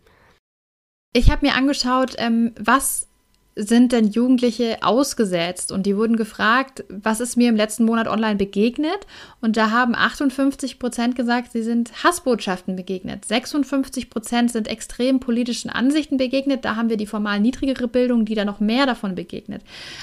Ich 1.13 1.31
habe 1.31 1.47
mir 1.47 1.55
angeschaut, 1.55 2.15
ähm, 2.19 2.55
was 2.59 3.09
sind 3.55 3.93
denn 3.93 4.09
Jugendliche 4.09 4.79
ausgesetzt? 4.83 5.73
Und 5.73 5.85
die 5.85 5.97
wurden 5.97 6.17
gefragt, 6.17 6.85
was 6.89 7.21
ist 7.21 7.37
mir 7.37 7.49
im 7.49 7.57
letzten 7.57 7.85
Monat 7.85 8.09
online 8.09 8.37
begegnet? 8.37 9.07
Und 9.41 9.57
da 9.57 9.71
haben 9.71 9.95
58 9.95 10.79
Prozent 10.79 11.17
gesagt, 11.17 11.53
sie 11.53 11.63
sind 11.63 12.03
Hassbotschaften 12.03 12.77
begegnet. 12.77 13.25
56 13.25 14.11
Prozent 14.11 14.51
sind 14.51 14.69
extrem 14.69 15.21
politischen 15.21 15.71
Ansichten 15.71 16.17
begegnet. 16.17 16.65
Da 16.65 16.77
haben 16.77 16.89
wir 16.89 16.97
die 16.97 17.07
formal 17.07 17.41
niedrigere 17.41 17.89
Bildung, 17.89 18.25
die 18.25 18.35
da 18.35 18.45
noch 18.45 18.61
mehr 18.61 18.87
davon 18.87 19.15
begegnet. 19.15 19.63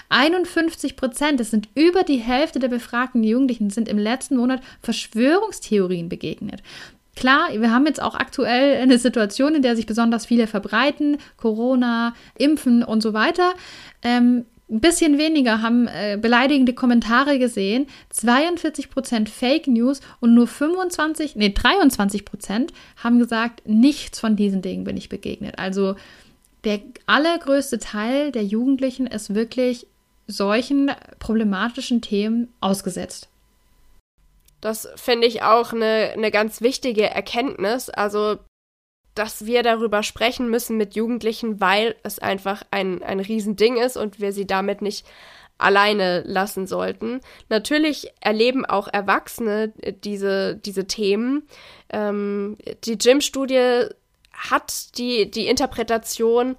51 0.09 0.95
Prozent, 0.95 1.39
das 1.39 1.51
sind 1.51 1.69
über 1.75 2.03
die 2.03 2.17
Hälfte 2.17 2.59
der 2.59 2.67
befragten 2.67 3.23
Jugendlichen, 3.23 3.69
sind 3.69 3.89
im 3.89 3.97
letzten 3.97 4.37
Monat 4.37 4.61
Verschwörungstheorien 4.81 6.09
begegnet. 6.09 6.61
Klar, 7.19 7.49
wir 7.51 7.73
haben 7.73 7.85
jetzt 7.85 8.01
auch 8.01 8.15
aktuell 8.15 8.81
eine 8.81 8.97
Situation, 8.97 9.53
in 9.53 9.61
der 9.61 9.75
sich 9.75 9.85
besonders 9.85 10.25
viele 10.25 10.47
verbreiten, 10.47 11.17
Corona, 11.35 12.13
Impfen 12.37 12.81
und 12.81 13.03
so 13.03 13.11
weiter. 13.11 13.55
Ähm, 14.01 14.45
ein 14.69 14.79
bisschen 14.79 15.17
weniger 15.17 15.61
haben 15.61 15.89
äh, 15.89 16.17
beleidigende 16.17 16.71
Kommentare 16.71 17.37
gesehen, 17.37 17.87
42 18.11 18.89
Prozent 18.89 19.27
Fake 19.27 19.67
News 19.67 19.99
und 20.21 20.33
nur 20.33 20.47
25, 20.47 21.35
nee, 21.35 21.49
23 21.49 22.23
Prozent 22.23 22.71
haben 22.95 23.19
gesagt, 23.19 23.67
nichts 23.67 24.17
von 24.21 24.37
diesen 24.37 24.61
Dingen 24.61 24.85
bin 24.85 24.95
ich 24.95 25.09
begegnet. 25.09 25.59
Also 25.59 25.95
der 26.63 26.79
allergrößte 27.05 27.79
Teil 27.79 28.31
der 28.31 28.45
Jugendlichen 28.45 29.07
ist 29.07 29.35
wirklich 29.35 29.87
solchen 30.25 30.89
problematischen 31.19 31.99
Themen 31.99 32.47
ausgesetzt. 32.61 33.28
Das 34.61 34.87
finde 34.95 35.27
ich 35.27 35.41
auch 35.41 35.73
eine, 35.73 36.11
eine 36.13 36.31
ganz 36.31 36.61
wichtige 36.61 37.09
Erkenntnis. 37.09 37.89
Also, 37.89 38.37
dass 39.15 39.45
wir 39.45 39.63
darüber 39.63 40.03
sprechen 40.03 40.49
müssen 40.49 40.77
mit 40.77 40.95
Jugendlichen, 40.95 41.59
weil 41.59 41.95
es 42.03 42.19
einfach 42.19 42.63
ein, 42.71 43.03
ein 43.03 43.19
Riesending 43.19 43.77
ist 43.77 43.97
und 43.97 44.19
wir 44.19 44.31
sie 44.31 44.47
damit 44.47 44.81
nicht 44.81 45.05
alleine 45.57 46.23
lassen 46.25 46.67
sollten. 46.67 47.19
Natürlich 47.49 48.07
erleben 48.21 48.65
auch 48.65 48.87
Erwachsene 48.87 49.73
diese, 50.03 50.55
diese 50.55 50.87
Themen. 50.87 51.47
Ähm, 51.89 52.57
die 52.85 52.97
Gym-Studie 52.97 53.87
hat 54.31 54.97
die, 54.97 55.29
die 55.29 55.47
Interpretation, 55.47 56.55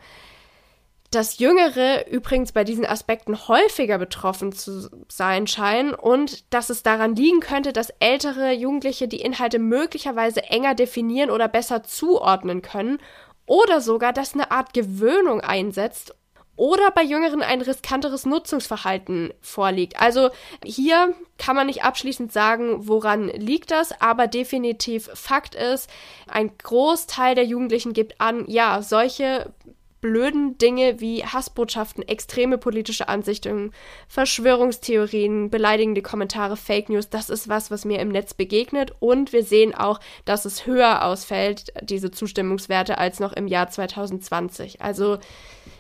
dass 1.11 1.38
Jüngere 1.38 2.09
übrigens 2.09 2.53
bei 2.53 2.62
diesen 2.62 2.87
Aspekten 2.87 3.49
häufiger 3.49 3.99
betroffen 3.99 4.53
zu 4.53 4.88
sein 5.09 5.49
scheinen 5.49 5.92
und 5.92 6.53
dass 6.55 6.70
es 6.70 6.85
daran 6.85 7.16
liegen 7.16 7.40
könnte, 7.40 7.73
dass 7.73 7.92
ältere 7.99 8.53
Jugendliche 8.53 9.09
die 9.09 9.20
Inhalte 9.20 9.59
möglicherweise 9.59 10.44
enger 10.44 10.75
definieren 10.75 11.31
oder 11.31 11.49
besser 11.49 11.83
zuordnen 11.83 12.62
können 12.62 12.99
oder 13.46 13.81
sogar, 13.81 14.12
dass 14.12 14.35
eine 14.35 14.53
Art 14.53 14.73
Gewöhnung 14.73 15.40
einsetzt 15.40 16.14
oder 16.55 16.90
bei 16.90 17.03
Jüngeren 17.03 17.42
ein 17.42 17.62
riskanteres 17.62 18.27
Nutzungsverhalten 18.27 19.33
vorliegt. 19.40 19.99
Also 19.99 20.29
hier 20.62 21.14
kann 21.38 21.57
man 21.57 21.66
nicht 21.66 21.83
abschließend 21.83 22.33
sagen, 22.33 22.87
woran 22.87 23.29
liegt 23.29 23.70
das, 23.70 23.99
aber 24.01 24.27
definitiv 24.29 25.11
Fakt 25.14 25.55
ist, 25.55 25.90
ein 26.29 26.57
Großteil 26.59 27.35
der 27.35 27.46
Jugendlichen 27.46 27.94
gibt 27.94 28.20
an, 28.20 28.44
ja, 28.46 28.83
solche 28.83 29.53
blöden 30.01 30.57
Dinge 30.59 31.01
wie 31.01 31.25
Hassbotschaften, 31.25 32.07
extreme 32.07 32.59
politische 32.59 33.09
Ansichten, 33.09 33.73
Verschwörungstheorien, 34.09 35.51
beleidigende 35.51 36.03
Kommentare, 36.03 36.57
Fake 36.57 36.89
News, 36.89 37.11
das 37.11 37.31
ist 37.31 37.49
was, 37.49 37.71
was 37.71 37.85
mir 37.85 38.01
im 38.01 38.09
Netz 38.09 38.35
begegnet. 38.35 38.93
Und 39.01 39.33
wir 39.33 39.45
sehen 39.45 39.75
auch, 39.75 40.01
dass 40.25 40.45
es 40.45 40.67
höher 40.67 41.05
ausfällt, 41.05 41.73
diese 41.83 42.11
Zustimmungswerte, 42.11 42.99
als 42.99 43.21
noch 43.21 43.33
im 43.33 43.47
Jahr 43.47 43.69
2020. 43.69 44.81
Also 44.81 45.19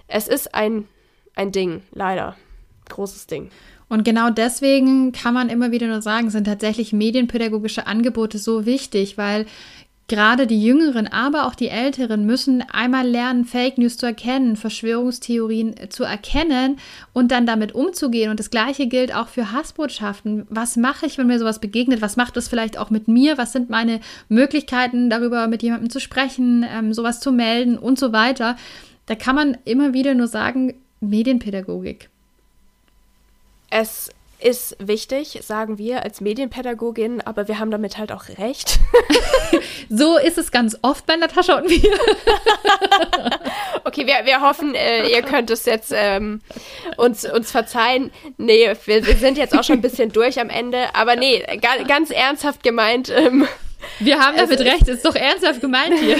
es 0.06 0.28
ist 0.28 0.54
ein, 0.54 0.86
ein 1.34 1.52
Ding, 1.52 1.82
leider. 1.92 2.36
Großes 2.88 3.26
Ding. 3.26 3.50
Und 3.88 4.04
genau 4.04 4.30
deswegen 4.30 5.10
kann 5.10 5.34
man 5.34 5.48
immer 5.48 5.72
wieder 5.72 5.88
nur 5.88 6.00
sagen, 6.00 6.30
sind 6.30 6.44
tatsächlich 6.44 6.92
medienpädagogische 6.92 7.88
Angebote 7.88 8.38
so 8.38 8.64
wichtig, 8.64 9.18
weil 9.18 9.46
Gerade 10.10 10.48
die 10.48 10.60
Jüngeren, 10.60 11.06
aber 11.06 11.46
auch 11.46 11.54
die 11.54 11.68
Älteren 11.68 12.26
müssen 12.26 12.62
einmal 12.62 13.06
lernen, 13.06 13.44
Fake 13.44 13.78
News 13.78 13.96
zu 13.96 14.06
erkennen, 14.06 14.56
Verschwörungstheorien 14.56 15.88
zu 15.88 16.02
erkennen 16.02 16.80
und 17.12 17.30
dann 17.30 17.46
damit 17.46 17.76
umzugehen. 17.76 18.28
Und 18.28 18.40
das 18.40 18.50
Gleiche 18.50 18.88
gilt 18.88 19.14
auch 19.14 19.28
für 19.28 19.52
Hassbotschaften. 19.52 20.48
Was 20.50 20.76
mache 20.76 21.06
ich, 21.06 21.16
wenn 21.16 21.28
mir 21.28 21.38
sowas 21.38 21.60
begegnet? 21.60 22.02
Was 22.02 22.16
macht 22.16 22.36
das 22.36 22.48
vielleicht 22.48 22.76
auch 22.76 22.90
mit 22.90 23.06
mir? 23.06 23.38
Was 23.38 23.52
sind 23.52 23.70
meine 23.70 24.00
Möglichkeiten, 24.28 25.10
darüber 25.10 25.46
mit 25.46 25.62
jemandem 25.62 25.90
zu 25.90 26.00
sprechen, 26.00 26.66
ähm, 26.68 26.92
sowas 26.92 27.20
zu 27.20 27.30
melden 27.30 27.78
und 27.78 27.96
so 27.96 28.12
weiter? 28.12 28.56
Da 29.06 29.14
kann 29.14 29.36
man 29.36 29.58
immer 29.64 29.92
wieder 29.92 30.14
nur 30.14 30.26
sagen, 30.26 30.74
Medienpädagogik. 30.98 32.10
Es 33.70 34.10
ist 34.42 34.76
wichtig, 34.78 35.40
sagen 35.42 35.78
wir 35.78 36.02
als 36.02 36.20
Medienpädagogin, 36.20 37.20
aber 37.20 37.48
wir 37.48 37.58
haben 37.58 37.70
damit 37.70 37.98
halt 37.98 38.12
auch 38.12 38.24
recht. 38.38 38.78
so 39.88 40.18
ist 40.18 40.38
es 40.38 40.50
ganz 40.50 40.78
oft 40.82 41.06
bei 41.06 41.16
Natascha 41.16 41.58
und 41.58 41.68
mir. 41.68 41.82
okay, 43.84 44.06
wir, 44.06 44.24
wir 44.24 44.40
hoffen, 44.40 44.74
äh, 44.74 45.08
ihr 45.08 45.22
könnt 45.22 45.50
es 45.50 45.64
jetzt 45.64 45.92
ähm, 45.94 46.40
uns, 46.96 47.24
uns 47.24 47.50
verzeihen. 47.50 48.10
Nee, 48.36 48.72
wir, 48.84 49.06
wir, 49.06 49.16
sind 49.16 49.38
jetzt 49.38 49.56
auch 49.56 49.64
schon 49.64 49.78
ein 49.78 49.82
bisschen 49.82 50.12
durch 50.12 50.40
am 50.40 50.50
Ende, 50.50 50.94
aber 50.94 51.16
nee, 51.16 51.44
ga, 51.60 51.82
ganz 51.86 52.10
ernsthaft 52.10 52.62
gemeint. 52.62 53.10
Ähm, 53.10 53.46
wir 53.98 54.18
haben 54.18 54.36
damit 54.36 54.60
recht, 54.60 54.88
ist 54.88 55.04
doch 55.04 55.14
ernsthaft 55.14 55.60
gemeint 55.60 55.98
hier. 55.98 56.16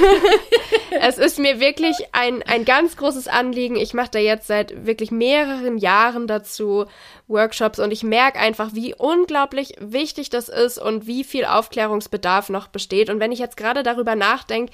es 1.01 1.19
ist 1.19 1.39
mir 1.39 1.61
wirklich 1.61 1.97
ein, 2.13 2.43
ein 2.43 2.65
ganz 2.65 2.97
großes 2.97 3.29
Anliegen. 3.29 3.77
Ich 3.77 3.95
mache 3.95 4.11
da 4.13 4.19
jetzt 4.19 4.47
seit 4.47 4.87
wirklich 4.87 5.11
mehreren 5.11 5.79
Jahren 5.79 6.27
dazu 6.27 6.87
Workshops 7.29 7.79
und 7.79 7.93
ich 7.93 8.03
merke 8.03 8.39
einfach, 8.39 8.71
wie 8.75 8.95
unglaublich 8.95 9.75
wichtig 9.79 10.31
das 10.31 10.49
ist 10.49 10.79
und 10.79 11.07
wie 11.07 11.25
viel 11.25 11.45
Aufklärungsbedarf 11.45 12.49
noch 12.49 12.69
besteht. 12.69 13.09
Und 13.09 13.21
wenn 13.21 13.33
ich 13.33 13.39
jetzt 13.39 13.57
gerade 13.57 13.83
darüber 13.83 14.17
nachdenke, 14.17 14.73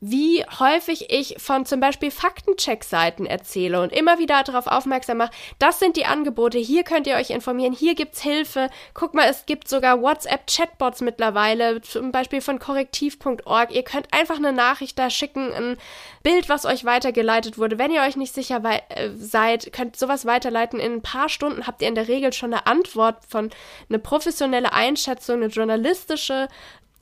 wie 0.00 0.44
häufig 0.58 1.10
ich 1.10 1.36
von 1.38 1.64
zum 1.66 1.80
Beispiel 1.80 2.10
Faktencheck-Seiten 2.10 3.26
erzähle 3.26 3.80
und 3.80 3.92
immer 3.92 4.18
wieder 4.18 4.42
darauf 4.42 4.66
aufmerksam 4.66 5.18
mache, 5.18 5.32
das 5.58 5.78
sind 5.78 5.96
die 5.96 6.04
Angebote, 6.04 6.58
hier 6.58 6.82
könnt 6.82 7.06
ihr 7.06 7.16
euch 7.16 7.30
informieren, 7.30 7.72
hier 7.72 7.94
gibt's 7.94 8.20
Hilfe. 8.20 8.68
Guck 8.92 9.14
mal, 9.14 9.28
es 9.28 9.46
gibt 9.46 9.68
sogar 9.68 10.02
WhatsApp-Chatbots 10.02 11.00
mittlerweile, 11.00 11.80
zum 11.80 12.12
Beispiel 12.12 12.40
von 12.40 12.58
korrektiv.org. 12.58 13.72
Ihr 13.72 13.82
könnt 13.82 14.12
einfach 14.12 14.36
eine 14.36 14.52
Nachricht 14.52 14.98
da 14.98 15.10
schicken, 15.10 15.52
ein 15.52 15.76
Bild, 16.22 16.48
was 16.48 16.66
euch 16.66 16.84
weitergeleitet 16.84 17.58
wurde. 17.58 17.78
Wenn 17.78 17.92
ihr 17.92 18.02
euch 18.02 18.16
nicht 18.16 18.34
sicher 18.34 18.62
äh, 18.88 19.10
seid, 19.16 19.72
könnt 19.72 19.96
sowas 19.96 20.26
weiterleiten. 20.26 20.80
In 20.80 20.94
ein 20.94 21.02
paar 21.02 21.28
Stunden 21.28 21.66
habt 21.66 21.82
ihr 21.82 21.88
in 21.88 21.94
der 21.94 22.08
Regel 22.08 22.32
schon 22.32 22.52
eine 22.52 22.66
Antwort 22.66 23.24
von 23.28 23.50
eine 23.88 23.98
professionelle 23.98 24.72
Einschätzung, 24.72 25.36
eine 25.36 25.46
journalistische 25.46 26.48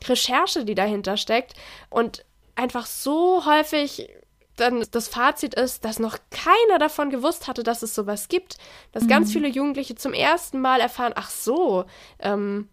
Recherche, 0.08 0.64
die 0.64 0.74
dahinter 0.74 1.16
steckt. 1.16 1.54
Und 1.90 2.24
einfach 2.54 2.86
so 2.86 3.44
häufig 3.46 4.08
dann 4.56 4.84
das 4.90 5.08
Fazit 5.08 5.54
ist, 5.54 5.84
dass 5.84 5.98
noch 5.98 6.18
keiner 6.30 6.78
davon 6.78 7.10
gewusst 7.10 7.48
hatte, 7.48 7.62
dass 7.62 7.82
es 7.82 7.94
sowas 7.94 8.28
gibt. 8.28 8.58
Dass 8.92 9.04
mhm. 9.04 9.08
ganz 9.08 9.32
viele 9.32 9.48
Jugendliche 9.48 9.94
zum 9.94 10.12
ersten 10.12 10.60
Mal 10.60 10.80
erfahren, 10.80 11.12
ach 11.16 11.30
so, 11.30 11.84
ähm, 12.18 12.68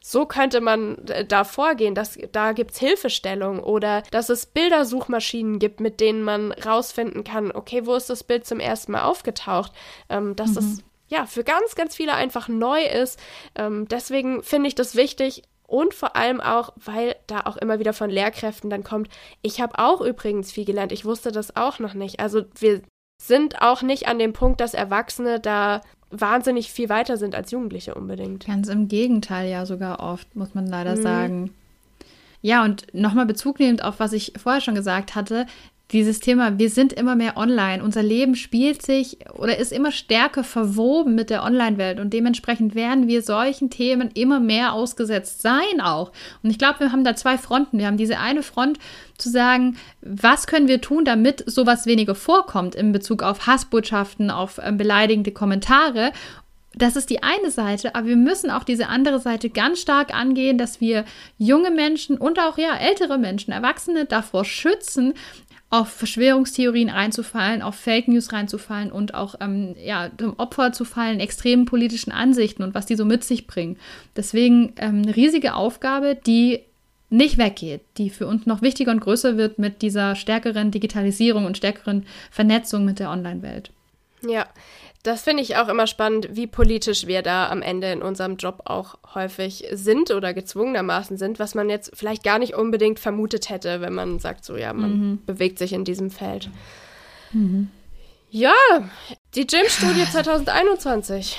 so 0.00 0.26
könnte 0.26 0.60
man 0.60 1.06
äh, 1.08 1.24
da 1.24 1.44
vorgehen, 1.44 1.94
dass 1.94 2.18
da 2.32 2.52
gibt's 2.52 2.78
Hilfestellung 2.78 3.60
oder 3.60 4.02
dass 4.10 4.30
es 4.30 4.46
Bildersuchmaschinen 4.46 5.58
gibt, 5.58 5.80
mit 5.80 6.00
denen 6.00 6.22
man 6.22 6.52
rausfinden 6.52 7.24
kann, 7.24 7.52
okay, 7.52 7.84
wo 7.84 7.94
ist 7.94 8.08
das 8.08 8.24
Bild 8.24 8.46
zum 8.46 8.60
ersten 8.60 8.92
Mal 8.92 9.02
aufgetaucht, 9.02 9.72
ähm, 10.08 10.34
dass 10.34 10.50
mhm. 10.50 10.54
das 10.54 10.64
ja 11.08 11.26
für 11.26 11.44
ganz, 11.44 11.74
ganz 11.74 11.96
viele 11.96 12.14
einfach 12.14 12.48
neu 12.48 12.84
ist. 12.84 13.18
Ähm, 13.54 13.86
deswegen 13.88 14.42
finde 14.42 14.68
ich 14.68 14.74
das 14.74 14.94
wichtig, 14.94 15.42
und 15.68 15.92
vor 15.92 16.16
allem 16.16 16.40
auch, 16.40 16.72
weil 16.76 17.14
da 17.26 17.42
auch 17.44 17.58
immer 17.58 17.78
wieder 17.78 17.92
von 17.92 18.08
Lehrkräften 18.08 18.70
dann 18.70 18.82
kommt, 18.82 19.08
ich 19.42 19.60
habe 19.60 19.78
auch 19.78 20.00
übrigens 20.00 20.50
viel 20.50 20.64
gelernt, 20.64 20.92
ich 20.92 21.04
wusste 21.04 21.30
das 21.30 21.56
auch 21.56 21.78
noch 21.78 21.94
nicht. 21.94 22.20
Also 22.20 22.42
wir 22.58 22.80
sind 23.22 23.60
auch 23.60 23.82
nicht 23.82 24.08
an 24.08 24.18
dem 24.18 24.32
Punkt, 24.32 24.60
dass 24.60 24.72
Erwachsene 24.72 25.40
da 25.40 25.82
wahnsinnig 26.10 26.72
viel 26.72 26.88
weiter 26.88 27.18
sind 27.18 27.34
als 27.34 27.50
Jugendliche 27.50 27.94
unbedingt. 27.94 28.46
Ganz 28.46 28.68
im 28.68 28.88
Gegenteil, 28.88 29.50
ja 29.50 29.66
sogar 29.66 30.00
oft, 30.00 30.34
muss 30.34 30.54
man 30.54 30.66
leider 30.66 30.96
mhm. 30.96 31.02
sagen. 31.02 31.54
Ja, 32.40 32.64
und 32.64 32.86
nochmal 32.94 33.26
Bezug 33.26 33.58
nehmend 33.58 33.84
auf, 33.84 34.00
was 34.00 34.14
ich 34.14 34.32
vorher 34.42 34.62
schon 34.62 34.74
gesagt 34.74 35.14
hatte, 35.14 35.44
dieses 35.92 36.20
Thema, 36.20 36.58
wir 36.58 36.68
sind 36.68 36.92
immer 36.92 37.16
mehr 37.16 37.38
online. 37.38 37.82
Unser 37.82 38.02
Leben 38.02 38.34
spielt 38.34 38.82
sich 38.84 39.18
oder 39.32 39.56
ist 39.56 39.72
immer 39.72 39.90
stärker 39.90 40.44
verwoben 40.44 41.14
mit 41.14 41.30
der 41.30 41.42
Online-Welt 41.42 41.98
und 41.98 42.12
dementsprechend 42.12 42.74
werden 42.74 43.08
wir 43.08 43.22
solchen 43.22 43.70
Themen 43.70 44.10
immer 44.12 44.38
mehr 44.38 44.74
ausgesetzt 44.74 45.40
sein 45.40 45.80
auch. 45.80 46.12
Und 46.42 46.50
ich 46.50 46.58
glaube, 46.58 46.80
wir 46.80 46.92
haben 46.92 47.04
da 47.04 47.16
zwei 47.16 47.38
Fronten. 47.38 47.78
Wir 47.78 47.86
haben 47.86 47.96
diese 47.96 48.18
eine 48.18 48.42
Front 48.42 48.78
zu 49.16 49.30
sagen, 49.30 49.78
was 50.02 50.46
können 50.46 50.68
wir 50.68 50.82
tun, 50.82 51.06
damit 51.06 51.42
sowas 51.46 51.86
weniger 51.86 52.14
vorkommt 52.14 52.74
in 52.74 52.92
Bezug 52.92 53.22
auf 53.22 53.46
Hassbotschaften, 53.46 54.30
auf 54.30 54.58
äh, 54.58 54.72
beleidigende 54.72 55.32
Kommentare 55.32 56.12
das 56.74 56.96
ist 56.96 57.10
die 57.10 57.22
eine 57.22 57.50
Seite, 57.50 57.94
aber 57.94 58.06
wir 58.06 58.16
müssen 58.16 58.50
auch 58.50 58.62
diese 58.62 58.88
andere 58.88 59.18
Seite 59.18 59.50
ganz 59.50 59.80
stark 59.80 60.14
angehen, 60.14 60.58
dass 60.58 60.80
wir 60.80 61.04
junge 61.36 61.70
Menschen 61.70 62.16
und 62.18 62.38
auch 62.38 62.58
ja 62.58 62.76
ältere 62.76 63.18
Menschen, 63.18 63.52
Erwachsene 63.52 64.04
davor 64.04 64.44
schützen, 64.44 65.14
auf 65.70 65.88
Verschwörungstheorien 65.90 66.88
reinzufallen, 66.88 67.60
auf 67.60 67.74
Fake 67.74 68.08
News 68.08 68.32
reinzufallen 68.32 68.90
und 68.90 69.14
auch 69.14 69.34
ähm, 69.40 69.74
ja, 69.82 70.10
zum 70.16 70.38
Opfer 70.38 70.72
zu 70.72 70.84
fallen 70.84 71.20
extremen 71.20 71.66
politischen 71.66 72.10
Ansichten 72.10 72.62
und 72.62 72.74
was 72.74 72.86
die 72.86 72.96
so 72.96 73.04
mit 73.04 73.22
sich 73.22 73.46
bringen. 73.46 73.76
Deswegen 74.16 74.72
ähm, 74.78 75.02
eine 75.02 75.14
riesige 75.14 75.54
Aufgabe, 75.54 76.14
die 76.14 76.60
nicht 77.10 77.38
weggeht, 77.38 77.82
die 77.98 78.10
für 78.10 78.26
uns 78.26 78.46
noch 78.46 78.62
wichtiger 78.62 78.92
und 78.92 79.00
größer 79.00 79.36
wird 79.36 79.58
mit 79.58 79.82
dieser 79.82 80.14
stärkeren 80.14 80.70
Digitalisierung 80.70 81.44
und 81.44 81.56
stärkeren 81.56 82.06
Vernetzung 82.30 82.84
mit 82.84 82.98
der 82.98 83.10
Online-Welt. 83.10 83.70
Ja, 84.22 84.46
das 85.02 85.22
finde 85.22 85.42
ich 85.42 85.56
auch 85.56 85.68
immer 85.68 85.86
spannend, 85.86 86.28
wie 86.32 86.46
politisch 86.46 87.06
wir 87.06 87.22
da 87.22 87.48
am 87.48 87.62
Ende 87.62 87.92
in 87.92 88.02
unserem 88.02 88.36
Job 88.36 88.62
auch 88.64 88.98
häufig 89.14 89.66
sind 89.72 90.10
oder 90.10 90.34
gezwungenermaßen 90.34 91.16
sind, 91.16 91.38
was 91.38 91.54
man 91.54 91.70
jetzt 91.70 91.92
vielleicht 91.94 92.24
gar 92.24 92.38
nicht 92.38 92.54
unbedingt 92.54 92.98
vermutet 92.98 93.48
hätte, 93.48 93.80
wenn 93.80 93.94
man 93.94 94.18
sagt, 94.18 94.44
so 94.44 94.56
ja, 94.56 94.72
man 94.72 94.90
mhm. 94.90 95.24
bewegt 95.24 95.58
sich 95.58 95.72
in 95.72 95.84
diesem 95.84 96.10
Feld. 96.10 96.50
Mhm. 97.32 97.70
Ja, 98.30 98.52
die 99.34 99.46
Gym-Studie 99.46 100.04
2021. 100.10 101.38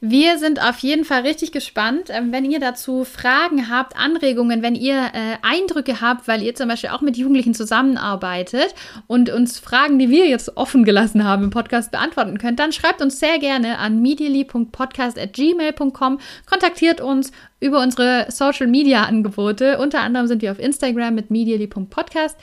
Wir 0.00 0.38
sind 0.38 0.62
auf 0.62 0.78
jeden 0.78 1.04
Fall 1.04 1.20
richtig 1.22 1.50
gespannt. 1.52 2.08
Ähm, 2.08 2.32
wenn 2.32 2.50
ihr 2.50 2.58
dazu 2.60 3.04
Fragen 3.04 3.68
habt, 3.70 3.96
Anregungen, 3.96 4.62
wenn 4.62 4.74
ihr 4.74 4.96
äh, 4.96 5.36
Eindrücke 5.42 6.00
habt, 6.00 6.26
weil 6.28 6.42
ihr 6.42 6.54
zum 6.54 6.68
Beispiel 6.68 6.90
auch 6.90 7.00
mit 7.00 7.16
Jugendlichen 7.16 7.54
zusammenarbeitet 7.54 8.74
und 9.06 9.30
uns 9.30 9.58
Fragen, 9.58 9.98
die 9.98 10.10
wir 10.10 10.28
jetzt 10.28 10.54
offen 10.56 10.84
gelassen 10.84 11.24
haben 11.24 11.44
im 11.44 11.50
Podcast 11.50 11.90
beantworten 11.90 12.36
könnt, 12.38 12.58
dann 12.58 12.72
schreibt 12.72 13.00
uns 13.02 13.18
sehr 13.18 13.38
gerne 13.38 13.78
an 13.78 14.02
medially.podcast.gmail.com. 14.02 16.18
Kontaktiert 16.46 17.00
uns 17.00 17.32
über 17.60 17.80
unsere 17.80 18.26
Social 18.28 18.66
Media 18.66 19.04
Angebote. 19.04 19.78
Unter 19.78 20.00
anderem 20.00 20.26
sind 20.26 20.42
wir 20.42 20.52
auf 20.52 20.58
Instagram 20.58 21.14
mit 21.14 21.30
medially.podcast. 21.30 22.36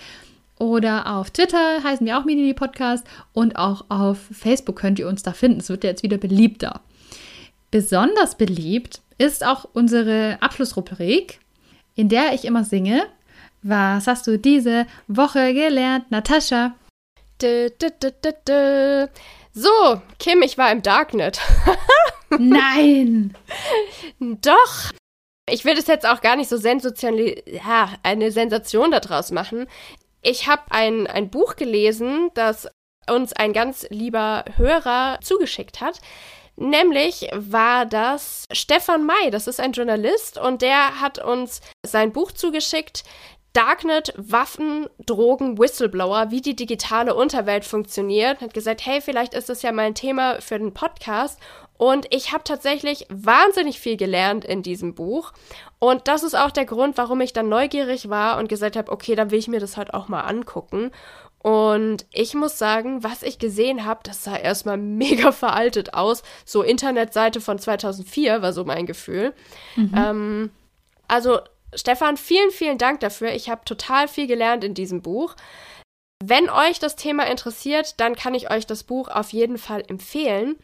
Oder 0.60 1.16
auf 1.16 1.32
Twitter 1.32 1.82
heißen 1.84 2.06
wir 2.06 2.18
auch 2.18 2.26
Medially 2.26 2.54
Podcast 2.54 3.08
und 3.32 3.56
auch 3.56 3.86
auf 3.88 4.18
Facebook 4.32 4.76
könnt 4.76 5.00
ihr 5.00 5.08
uns 5.08 5.24
da 5.24 5.32
finden. 5.32 5.62
Es 5.62 5.70
wird 5.70 5.86
ja 5.86 5.90
jetzt 5.90 6.04
wieder 6.04 6.18
beliebter. 6.18 6.82
Besonders 7.72 8.36
beliebt 8.36 9.02
ist 9.18 9.46
auch 9.46 9.68
unsere 9.74 10.38
Abschlussrubrik, 10.42 11.40
in 11.96 12.10
der 12.10 12.34
ich 12.34 12.46
immer 12.46 12.64
singe. 12.64 13.06
Was 13.62 14.08
hast 14.08 14.26
du 14.28 14.40
diese 14.40 14.88
Woche 15.08 15.54
gelernt, 15.54 16.10
Natascha? 16.12 16.76
Dö, 17.42 17.70
dö, 17.70 17.90
dö, 18.46 19.08
so, 19.54 20.02
Kim, 20.20 20.42
ich 20.42 20.58
war 20.58 20.72
im 20.72 20.82
Darknet. 20.82 21.40
Nein! 22.38 23.36
Doch! 24.20 24.92
Ich 25.50 25.66
will 25.66 25.76
das 25.76 25.88
jetzt 25.88 26.08
auch 26.08 26.22
gar 26.22 26.36
nicht 26.36 26.50
so 26.50 26.58
sensationell, 26.58 27.42
ja, 27.46 27.90
eine 28.04 28.32
Sensation 28.32 28.92
daraus 28.92 29.32
machen. 29.32 29.68
Ich 30.22 30.48
habe 30.48 30.62
ein, 30.70 31.08
ein 31.08 31.30
Buch 31.30 31.56
gelesen, 31.56 32.30
das 32.36 32.70
uns 33.10 33.34
ein 33.34 33.54
ganz 33.54 33.88
lieber 33.90 34.46
Hörer 34.58 35.18
zugeschickt 35.22 35.82
hat. 35.82 36.00
Nämlich 36.62 37.30
war 37.34 37.86
das 37.86 38.46
Stefan 38.52 39.06
May, 39.06 39.32
das 39.32 39.48
ist 39.48 39.62
ein 39.62 39.72
Journalist 39.72 40.38
und 40.38 40.62
der 40.62 41.00
hat 41.00 41.18
uns 41.18 41.62
sein 41.86 42.12
Buch 42.12 42.34
zugeschickt. 42.34 43.06
Darknet, 43.54 44.14
Waffen, 44.18 44.90
Drogen, 45.06 45.58
Whistleblower, 45.58 46.32
wie 46.32 46.42
die 46.42 46.58
digitale 46.58 47.16
Unterwelt 47.16 47.64
funktioniert. 47.64 48.42
Hat 48.42 48.54
gesagt, 48.54 48.86
hey, 48.86 49.00
vielleicht 49.00 49.34
ist 49.34 49.48
das 49.48 49.62
ja 49.62 49.72
mal 49.72 49.84
ein 49.84 49.96
Thema 49.96 50.42
für 50.42 50.60
den 50.60 50.74
Podcast. 50.74 51.40
Und 51.78 52.14
ich 52.14 52.34
habe 52.34 52.44
tatsächlich 52.44 53.06
wahnsinnig 53.10 53.80
viel 53.80 53.96
gelernt 53.96 54.44
in 54.44 54.62
diesem 54.62 54.96
Buch. 54.96 55.32
Und 55.80 56.10
das 56.10 56.24
ist 56.24 56.36
auch 56.36 56.52
der 56.52 56.66
Grund, 56.66 56.98
warum 56.98 57.22
ich 57.22 57.32
dann 57.32 57.48
neugierig 57.48 58.10
war 58.10 58.38
und 58.38 58.50
gesagt 58.50 58.76
habe, 58.76 58.92
okay, 58.92 59.16
dann 59.16 59.32
will 59.32 59.40
ich 59.40 59.48
mir 59.48 59.62
das 59.62 59.78
heute 59.78 59.94
auch 59.94 60.10
mal 60.10 60.22
angucken. 60.24 60.92
Und 61.42 62.06
ich 62.12 62.34
muss 62.34 62.58
sagen, 62.58 63.04
was 63.04 63.24
ich 63.24 63.40
gesehen 63.40 63.86
habe, 63.86 64.02
das 64.04 64.24
sah 64.24 64.36
erstmal 64.36 64.78
mega 64.78 65.32
veraltet 65.32 65.94
aus. 65.94 66.24
So 66.46 66.62
Internetseite 66.62 67.42
von 67.42 67.60
2004 67.60 68.42
war 68.42 68.54
so 68.54 68.66
mein 68.66 68.86
Gefühl. 68.86 69.34
Mhm. 69.76 69.94
Ähm, 69.96 70.52
also 71.08 71.40
Stefan, 71.74 72.18
vielen, 72.18 72.52
vielen 72.52 72.78
Dank 72.78 73.00
dafür. 73.00 73.32
Ich 73.34 73.50
habe 73.50 73.62
total 73.64 74.08
viel 74.08 74.28
gelernt 74.28 74.64
in 74.64 74.74
diesem 74.74 75.02
Buch. 75.02 75.36
Wenn 76.22 76.50
euch 76.50 76.80
das 76.80 76.96
Thema 76.96 77.28
interessiert, 77.28 78.00
dann 78.00 78.16
kann 78.16 78.34
ich 78.34 78.52
euch 78.52 78.68
das 78.68 78.84
Buch 78.84 79.08
auf 79.08 79.32
jeden 79.32 79.58
Fall 79.58 79.84
empfehlen. 79.88 80.58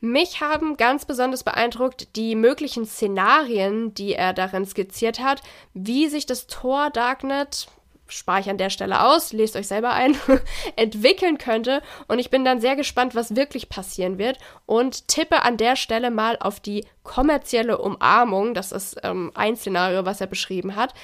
Mich 0.00 0.40
haben 0.40 0.76
ganz 0.76 1.04
besonders 1.04 1.44
beeindruckt 1.44 2.16
die 2.16 2.34
möglichen 2.34 2.84
Szenarien, 2.84 3.94
die 3.94 4.14
er 4.14 4.32
darin 4.32 4.66
skizziert 4.66 5.20
hat, 5.20 5.42
wie 5.74 6.08
sich 6.08 6.26
das 6.26 6.48
Tor 6.48 6.90
Darknet 6.90 7.68
spare 8.08 8.40
ich 8.40 8.50
an 8.50 8.58
der 8.58 8.70
Stelle 8.70 9.02
aus, 9.02 9.32
lest 9.32 9.56
euch 9.56 9.68
selber 9.68 9.92
ein, 9.92 10.16
entwickeln 10.76 11.38
könnte. 11.38 11.82
Und 12.08 12.18
ich 12.18 12.30
bin 12.30 12.44
dann 12.44 12.60
sehr 12.60 12.76
gespannt, 12.76 13.14
was 13.14 13.36
wirklich 13.36 13.68
passieren 13.68 14.18
wird 14.18 14.38
und 14.66 15.08
tippe 15.08 15.42
an 15.42 15.56
der 15.56 15.76
Stelle 15.76 16.10
mal 16.10 16.36
auf 16.40 16.60
die 16.60 16.86
kommerzielle 17.02 17.78
Umarmung. 17.78 18.54
Das 18.54 18.72
ist 18.72 18.96
ähm, 19.02 19.32
ein 19.34 19.56
Szenario, 19.56 20.04
was 20.04 20.20
er 20.20 20.26
beschrieben 20.26 20.76
hat. 20.76 20.94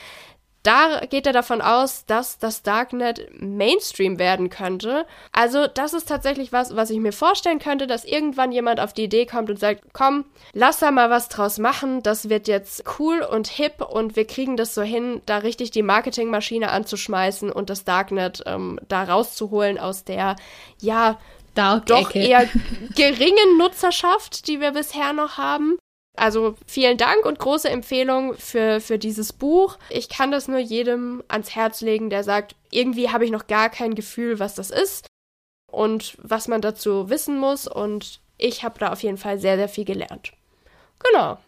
Da 0.63 1.01
geht 1.07 1.27
er 1.27 1.33
davon 1.33 1.61
aus, 1.61 2.07
dass 2.07 2.39
das 2.39 2.63
Darknet 2.63 3.29
Mainstream 3.41 4.19
werden 4.19 4.49
könnte. 4.49 5.07
Also 5.33 5.67
das 5.67 5.93
ist 5.93 6.09
tatsächlich 6.09 6.53
was, 6.53 6.77
was 6.77 6.91
ich 6.91 6.99
mir 6.99 7.13
vorstellen 7.13 7.59
könnte, 7.59 7.89
dass 7.89 8.05
irgendwann 8.05 8.53
jemand 8.53 8.79
auf 8.79 8.93
die 8.93 9.05
Idee 9.05 9.27
kommt 9.27 9.51
und 9.51 9.59
sagt, 9.59 9.83
komm, 9.93 10.25
lass 10.53 10.79
da 10.79 10.91
mal 10.93 11.11
was 11.11 11.29
draus 11.29 11.59
machen, 11.59 12.03
das 12.03 12.29
wird 12.29 12.47
jetzt 12.47 12.85
cool 12.99 13.23
und 13.23 13.49
hip 13.49 13.83
und 13.83 14.15
wir 14.15 14.27
kriegen 14.27 14.57
das 14.57 14.75
so 14.75 14.83
hin, 14.83 15.21
da 15.27 15.39
richtig 15.39 15.73
die 15.73 15.83
Marketingmaschine 15.83 16.71
anzuschmeißen 16.71 17.51
und 17.51 17.69
das 17.69 17.85
Darknet 17.85 18.43
ähm, 18.47 18.79
da 18.87 19.03
rauszuholen 19.03 19.79
aus 19.79 20.05
der, 20.05 20.37
ja, 20.81 21.19
Dark 21.55 21.87
doch 21.87 22.15
eher 22.15 22.49
geringen 22.97 23.59
Nutzerschaft, 23.59 24.49
die 24.49 24.61
wir 24.61 24.71
bisher 24.71 25.13
noch 25.13 25.37
haben. 25.37 25.77
Also 26.17 26.57
vielen 26.67 26.99
Dank 26.99 27.25
und 27.25 27.39
große 27.39 27.69
Empfehlung 27.69 28.35
für, 28.35 28.81
für 28.81 28.99
dieses 28.99 29.33
Buch. 29.33 29.79
Ich 29.89 30.09
kann 30.09 30.31
das 30.31 30.47
nur 30.47 30.59
jedem 30.59 31.23
ans 31.29 31.55
Herz 31.55 31.81
legen, 31.81 32.11
der 32.11 32.23
sagt, 32.23 32.55
irgendwie 32.71 33.11
habe 33.11 33.25
ich 33.25 33.31
noch 33.31 33.47
gar 33.47 33.71
kein 33.71 33.95
Gefühl, 33.95 34.39
was 34.39 34.55
das 34.55 34.71
ist 34.71 35.07
und 35.71 36.17
was 36.19 36.49
man 36.49 36.61
dazu 36.61 37.09
wissen 37.09 37.39
muss. 37.39 37.67
Und 37.67 38.21
ich 38.37 38.63
habe 38.63 38.79
da 38.79 38.93
auf 38.93 39.03
jeden 39.03 39.17
Fall 39.17 39.39
sehr, 39.39 39.57
sehr 39.57 39.69
viel 39.69 39.87
gelernt. 39.87 40.33
Genau. 41.03 41.39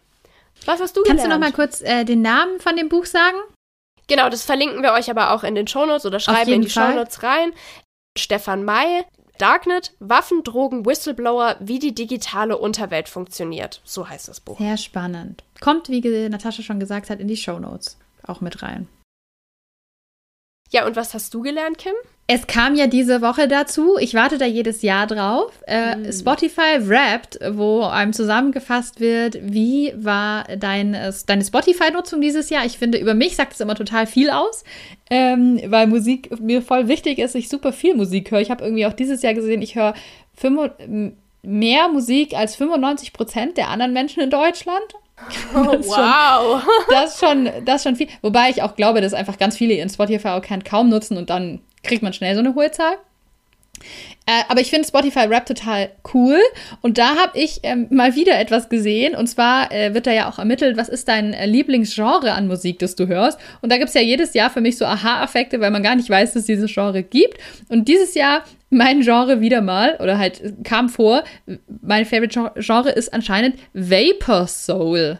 Was 0.65 0.81
hast 0.81 0.97
du 0.97 1.03
Kannst 1.03 1.03
gelernt? 1.03 1.07
Kannst 1.07 1.25
du 1.25 1.29
noch 1.29 1.39
mal 1.39 1.51
kurz 1.51 1.81
äh, 1.81 2.03
den 2.03 2.21
Namen 2.23 2.59
von 2.59 2.75
dem 2.75 2.89
Buch 2.89 3.05
sagen? 3.05 3.37
Genau, 4.07 4.29
das 4.29 4.43
verlinken 4.43 4.81
wir 4.81 4.93
euch 4.93 5.09
aber 5.09 5.31
auch 5.31 5.43
in 5.43 5.55
den 5.55 5.67
Shownotes 5.67 6.05
oder 6.05 6.19
schreiben 6.19 6.51
in 6.51 6.61
die 6.61 6.69
Fall. 6.69 6.91
Shownotes 6.91 7.23
rein. 7.23 7.53
Stefan 8.17 8.63
May, 8.63 9.03
Darknet, 9.37 9.93
Waffen, 9.99 10.43
Drogen, 10.43 10.85
Whistleblower, 10.85 11.57
wie 11.59 11.79
die 11.79 11.93
digitale 11.93 12.57
Unterwelt 12.57 13.09
funktioniert. 13.09 13.81
So 13.83 14.07
heißt 14.07 14.27
das 14.27 14.39
Buch. 14.39 14.57
Sehr 14.57 14.77
spannend. 14.77 15.43
Kommt, 15.59 15.89
wie 15.89 16.01
Natascha 16.29 16.61
schon 16.61 16.79
gesagt 16.79 17.09
hat, 17.09 17.19
in 17.19 17.27
die 17.27 17.37
Show 17.37 17.59
Notes 17.59 17.97
auch 18.23 18.41
mit 18.41 18.61
rein. 18.61 18.87
Ja, 20.71 20.85
und 20.85 20.95
was 20.95 21.13
hast 21.13 21.33
du 21.33 21.41
gelernt, 21.41 21.77
Kim? 21.77 21.93
Es 22.27 22.47
kam 22.47 22.73
ja 22.73 22.87
diese 22.87 23.21
Woche 23.21 23.47
dazu, 23.47 23.97
ich 23.99 24.15
warte 24.15 24.39
da 24.39 24.45
jedes 24.45 24.81
Jahr 24.81 25.05
drauf, 25.05 25.51
äh, 25.67 25.95
mm. 25.95 26.11
Spotify 26.11 26.79
Wrapped, 26.79 27.37
wo 27.51 27.83
einem 27.83 28.13
zusammengefasst 28.13 28.99
wird, 28.99 29.37
wie 29.43 29.93
war 29.95 30.45
dein, 30.57 30.95
äh, 30.95 31.13
deine 31.27 31.45
Spotify-Nutzung 31.45 32.21
dieses 32.21 32.49
Jahr. 32.49 32.65
Ich 32.65 32.79
finde, 32.79 32.97
über 32.97 33.13
mich 33.13 33.35
sagt 33.35 33.53
es 33.53 33.59
immer 33.59 33.75
total 33.75 34.07
viel 34.07 34.31
aus, 34.31 34.63
ähm, 35.11 35.61
weil 35.67 35.85
Musik 35.85 36.39
mir 36.39 36.63
voll 36.63 36.87
wichtig 36.87 37.19
ist, 37.19 37.35
ich 37.35 37.47
super 37.47 37.71
viel 37.71 37.93
Musik 37.93 38.31
höre. 38.31 38.41
Ich 38.41 38.49
habe 38.49 38.63
irgendwie 38.63 38.87
auch 38.87 38.93
dieses 38.93 39.21
Jahr 39.21 39.35
gesehen, 39.35 39.61
ich 39.61 39.75
höre 39.75 39.93
mehr 41.43 41.89
Musik 41.89 42.33
als 42.33 42.55
95 42.55 43.13
Prozent 43.13 43.57
der 43.57 43.69
anderen 43.69 43.93
Menschen 43.93 44.23
in 44.23 44.31
Deutschland. 44.31 44.95
Oh, 45.55 45.63
das 45.71 45.87
wow. 45.87 46.61
Schon, 46.61 46.85
das, 46.89 47.13
ist 47.13 47.19
schon, 47.19 47.65
das 47.65 47.83
schon 47.83 47.95
viel. 47.95 48.07
Wobei 48.21 48.49
ich 48.49 48.61
auch 48.61 48.75
glaube, 48.75 49.01
dass 49.01 49.13
einfach 49.13 49.37
ganz 49.37 49.57
viele 49.57 49.73
ihren 49.73 49.89
Spotify-Account 49.89 50.65
kaum 50.65 50.89
nutzen 50.89 51.17
und 51.17 51.29
dann 51.29 51.61
kriegt 51.83 52.03
man 52.03 52.13
schnell 52.13 52.33
so 52.35 52.39
eine 52.39 52.55
hohe 52.55 52.71
Zahl. 52.71 52.97
Äh, 54.27 54.41
aber 54.49 54.61
ich 54.61 54.71
finde 54.71 54.87
Spotify 54.87 55.21
Rap 55.21 55.45
total 55.45 55.89
cool. 56.13 56.39
Und 56.81 56.97
da 56.97 57.15
habe 57.15 57.37
ich 57.37 57.59
ähm, 57.63 57.87
mal 57.91 58.15
wieder 58.15 58.39
etwas 58.39 58.69
gesehen. 58.69 59.15
Und 59.15 59.27
zwar 59.27 59.71
äh, 59.71 59.93
wird 59.93 60.07
da 60.07 60.11
ja 60.11 60.29
auch 60.29 60.39
ermittelt, 60.39 60.77
was 60.77 60.89
ist 60.89 61.07
dein 61.07 61.33
äh, 61.33 61.45
Lieblingsgenre 61.45 62.33
an 62.33 62.47
Musik, 62.47 62.79
das 62.79 62.95
du 62.95 63.07
hörst. 63.07 63.39
Und 63.61 63.71
da 63.71 63.77
gibt 63.77 63.89
es 63.89 63.93
ja 63.93 64.01
jedes 64.01 64.33
Jahr 64.33 64.49
für 64.49 64.61
mich 64.61 64.77
so 64.77 64.85
Aha-Effekte, 64.85 65.59
weil 65.59 65.71
man 65.71 65.83
gar 65.83 65.95
nicht 65.95 66.09
weiß, 66.09 66.33
dass 66.33 66.41
es 66.41 66.47
dieses 66.47 66.73
Genre 66.73 67.03
gibt. 67.03 67.37
Und 67.69 67.87
dieses 67.87 68.15
Jahr 68.15 68.43
mein 68.71 69.01
Genre 69.01 69.41
wieder 69.41 69.61
mal, 69.61 69.97
oder 70.01 70.17
halt 70.17 70.41
kam 70.63 70.89
vor, 70.89 71.23
mein 71.81 72.05
Favorite 72.05 72.51
Genre 72.57 72.89
ist 72.89 73.13
anscheinend 73.13 73.57
Vapor 73.73 74.47
Soul. 74.47 75.19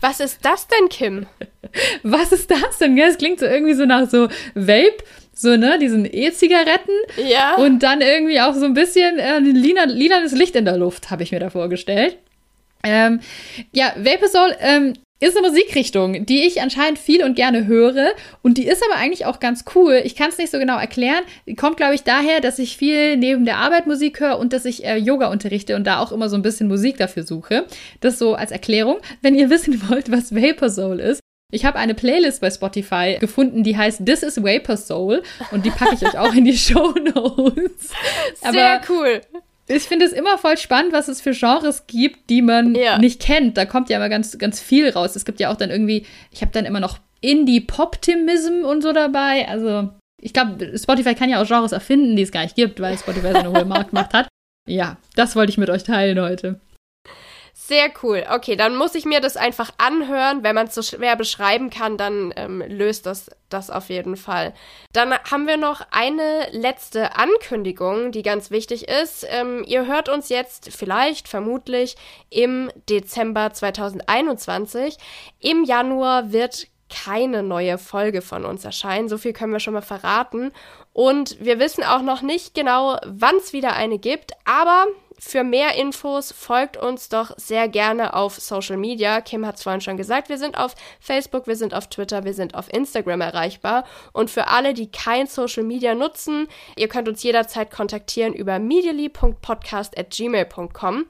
Was 0.00 0.20
ist 0.20 0.44
das 0.44 0.66
denn, 0.66 0.88
Kim? 0.88 1.26
Was 2.02 2.32
ist 2.32 2.50
das 2.50 2.78
denn? 2.78 2.96
Ja, 2.96 3.06
es 3.06 3.18
klingt 3.18 3.40
so 3.40 3.46
irgendwie 3.46 3.74
so 3.74 3.84
nach 3.84 4.08
so 4.08 4.28
Vape 4.54 4.98
so, 5.38 5.56
ne, 5.56 5.78
diesen 5.78 6.06
E-Zigaretten. 6.10 6.94
Ja. 7.28 7.56
Und 7.56 7.82
dann 7.82 8.00
irgendwie 8.00 8.40
auch 8.40 8.54
so 8.54 8.64
ein 8.64 8.74
bisschen 8.74 9.18
äh, 9.18 9.38
lila, 9.38 9.84
lilanes 9.84 10.32
Licht 10.32 10.56
in 10.56 10.64
der 10.64 10.78
Luft, 10.78 11.10
habe 11.10 11.22
ich 11.22 11.30
mir 11.30 11.40
da 11.40 11.50
vorgestellt. 11.50 12.16
Ähm, 12.82 13.20
ja, 13.72 13.92
Vapor 13.96 14.28
Soul 14.28 14.56
ähm, 14.60 14.94
ist 15.18 15.36
eine 15.36 15.48
Musikrichtung, 15.48 16.24
die 16.26 16.46
ich 16.46 16.62
anscheinend 16.62 16.98
viel 16.98 17.22
und 17.22 17.36
gerne 17.36 17.66
höre. 17.66 18.12
Und 18.42 18.58
die 18.58 18.66
ist 18.66 18.82
aber 18.84 18.98
eigentlich 18.98 19.26
auch 19.26 19.40
ganz 19.40 19.64
cool. 19.74 20.00
Ich 20.04 20.14
kann 20.14 20.30
es 20.30 20.38
nicht 20.38 20.50
so 20.50 20.58
genau 20.58 20.78
erklären. 20.78 21.24
Die 21.46 21.54
kommt, 21.54 21.76
glaube 21.76 21.94
ich, 21.94 22.02
daher, 22.02 22.40
dass 22.40 22.58
ich 22.58 22.76
viel 22.76 23.16
neben 23.16 23.44
der 23.44 23.58
Arbeit 23.58 23.86
Musik 23.86 24.20
höre 24.20 24.38
und 24.38 24.52
dass 24.52 24.64
ich 24.64 24.84
äh, 24.84 24.96
Yoga 24.96 25.28
unterrichte 25.28 25.76
und 25.76 25.86
da 25.86 26.00
auch 26.00 26.12
immer 26.12 26.28
so 26.28 26.36
ein 26.36 26.42
bisschen 26.42 26.68
Musik 26.68 26.96
dafür 26.96 27.24
suche. 27.24 27.66
Das 28.00 28.18
so 28.18 28.34
als 28.34 28.52
Erklärung. 28.52 28.98
Wenn 29.20 29.34
ihr 29.34 29.50
wissen 29.50 29.82
wollt, 29.88 30.10
was 30.10 30.34
Vapor 30.34 30.70
Soul 30.70 31.00
ist, 31.00 31.20
ich 31.52 31.64
habe 31.64 31.78
eine 31.78 31.94
Playlist 31.94 32.40
bei 32.40 32.50
Spotify 32.50 33.16
gefunden, 33.20 33.62
die 33.62 33.76
heißt 33.76 34.04
This 34.04 34.22
is 34.22 34.42
Vapor 34.42 34.76
Soul 34.76 35.22
und 35.52 35.64
die 35.64 35.70
packe 35.70 35.94
ich 35.94 36.06
euch 36.06 36.18
auch 36.18 36.34
in 36.34 36.44
die 36.44 36.56
Show 36.56 36.92
Notes. 37.14 37.92
Sehr 38.50 38.80
cool. 38.88 39.20
Ich 39.68 39.84
finde 39.84 40.06
es 40.06 40.12
immer 40.12 40.38
voll 40.38 40.56
spannend, 40.58 40.92
was 40.92 41.08
es 41.08 41.20
für 41.20 41.32
Genres 41.32 41.86
gibt, 41.86 42.30
die 42.30 42.42
man 42.42 42.74
ja. 42.74 42.98
nicht 42.98 43.20
kennt. 43.20 43.56
Da 43.56 43.64
kommt 43.64 43.90
ja 43.90 43.96
immer 43.96 44.08
ganz, 44.08 44.38
ganz 44.38 44.60
viel 44.60 44.88
raus. 44.90 45.16
Es 45.16 45.24
gibt 45.24 45.40
ja 45.40 45.50
auch 45.50 45.56
dann 45.56 45.70
irgendwie, 45.70 46.06
ich 46.30 46.40
habe 46.40 46.52
dann 46.52 46.66
immer 46.66 46.78
noch 46.78 46.98
Indie-Poptimism 47.20 48.64
und 48.64 48.82
so 48.82 48.92
dabei. 48.92 49.48
Also, 49.48 49.90
ich 50.22 50.32
glaube, 50.32 50.78
Spotify 50.78 51.14
kann 51.14 51.30
ja 51.30 51.42
auch 51.42 51.46
Genres 51.46 51.72
erfinden, 51.72 52.14
die 52.14 52.22
es 52.22 52.30
gar 52.30 52.42
nicht 52.42 52.54
gibt, 52.54 52.80
weil 52.80 52.96
Spotify 52.96 53.32
so 53.32 53.38
eine 53.38 53.50
hohe 53.50 53.64
Marktmacht 53.64 54.14
hat. 54.14 54.28
Ja, 54.68 54.98
das 55.16 55.34
wollte 55.34 55.50
ich 55.50 55.58
mit 55.58 55.70
euch 55.70 55.82
teilen 55.82 56.20
heute. 56.20 56.60
Sehr 57.66 57.90
cool. 58.04 58.24
Okay, 58.30 58.54
dann 58.54 58.76
muss 58.76 58.94
ich 58.94 59.06
mir 59.06 59.20
das 59.20 59.36
einfach 59.36 59.72
anhören. 59.76 60.44
Wenn 60.44 60.54
man 60.54 60.68
es 60.68 60.74
so 60.76 60.82
schwer 60.82 61.16
beschreiben 61.16 61.68
kann, 61.68 61.96
dann 61.96 62.32
ähm, 62.36 62.62
löst 62.68 63.06
das 63.06 63.28
das 63.48 63.70
auf 63.70 63.88
jeden 63.88 64.16
Fall. 64.16 64.54
Dann 64.92 65.12
haben 65.12 65.48
wir 65.48 65.56
noch 65.56 65.80
eine 65.90 66.46
letzte 66.52 67.16
Ankündigung, 67.16 68.12
die 68.12 68.22
ganz 68.22 68.52
wichtig 68.52 68.86
ist. 68.86 69.26
Ähm, 69.28 69.64
ihr 69.66 69.88
hört 69.88 70.08
uns 70.08 70.28
jetzt 70.28 70.70
vielleicht, 70.70 71.26
vermutlich 71.26 71.96
im 72.30 72.70
Dezember 72.88 73.52
2021. 73.52 74.96
Im 75.40 75.64
Januar 75.64 76.30
wird 76.30 76.68
keine 76.88 77.42
neue 77.42 77.78
Folge 77.78 78.22
von 78.22 78.44
uns 78.44 78.64
erscheinen. 78.64 79.08
So 79.08 79.18
viel 79.18 79.32
können 79.32 79.52
wir 79.52 79.58
schon 79.58 79.74
mal 79.74 79.82
verraten. 79.82 80.52
Und 80.92 81.44
wir 81.44 81.58
wissen 81.58 81.82
auch 81.82 82.02
noch 82.02 82.22
nicht 82.22 82.54
genau, 82.54 82.96
wann 83.04 83.34
es 83.38 83.52
wieder 83.52 83.72
eine 83.72 83.98
gibt, 83.98 84.34
aber 84.44 84.86
für 85.18 85.44
mehr 85.44 85.76
Infos 85.76 86.32
folgt 86.32 86.76
uns 86.76 87.08
doch 87.08 87.30
sehr 87.36 87.68
gerne 87.68 88.14
auf 88.14 88.34
Social 88.36 88.76
Media. 88.76 89.20
Kim 89.20 89.46
hat 89.46 89.54
es 89.56 89.62
vorhin 89.62 89.80
schon 89.80 89.96
gesagt, 89.96 90.28
wir 90.28 90.38
sind 90.38 90.58
auf 90.58 90.74
Facebook, 91.00 91.46
wir 91.46 91.54
sind 91.56 91.74
auf 91.74 91.88
Twitter, 91.88 92.24
wir 92.24 92.34
sind 92.34 92.54
auf 92.54 92.72
Instagram 92.72 93.20
erreichbar. 93.20 93.84
Und 94.12 94.30
für 94.30 94.48
alle, 94.48 94.74
die 94.74 94.90
kein 94.90 95.26
Social 95.26 95.62
Media 95.62 95.94
nutzen, 95.94 96.48
ihr 96.76 96.88
könnt 96.88 97.08
uns 97.08 97.22
jederzeit 97.22 97.70
kontaktieren 97.70 98.34
über 98.34 98.58
medially.podcast.gmail.com. 98.58 101.06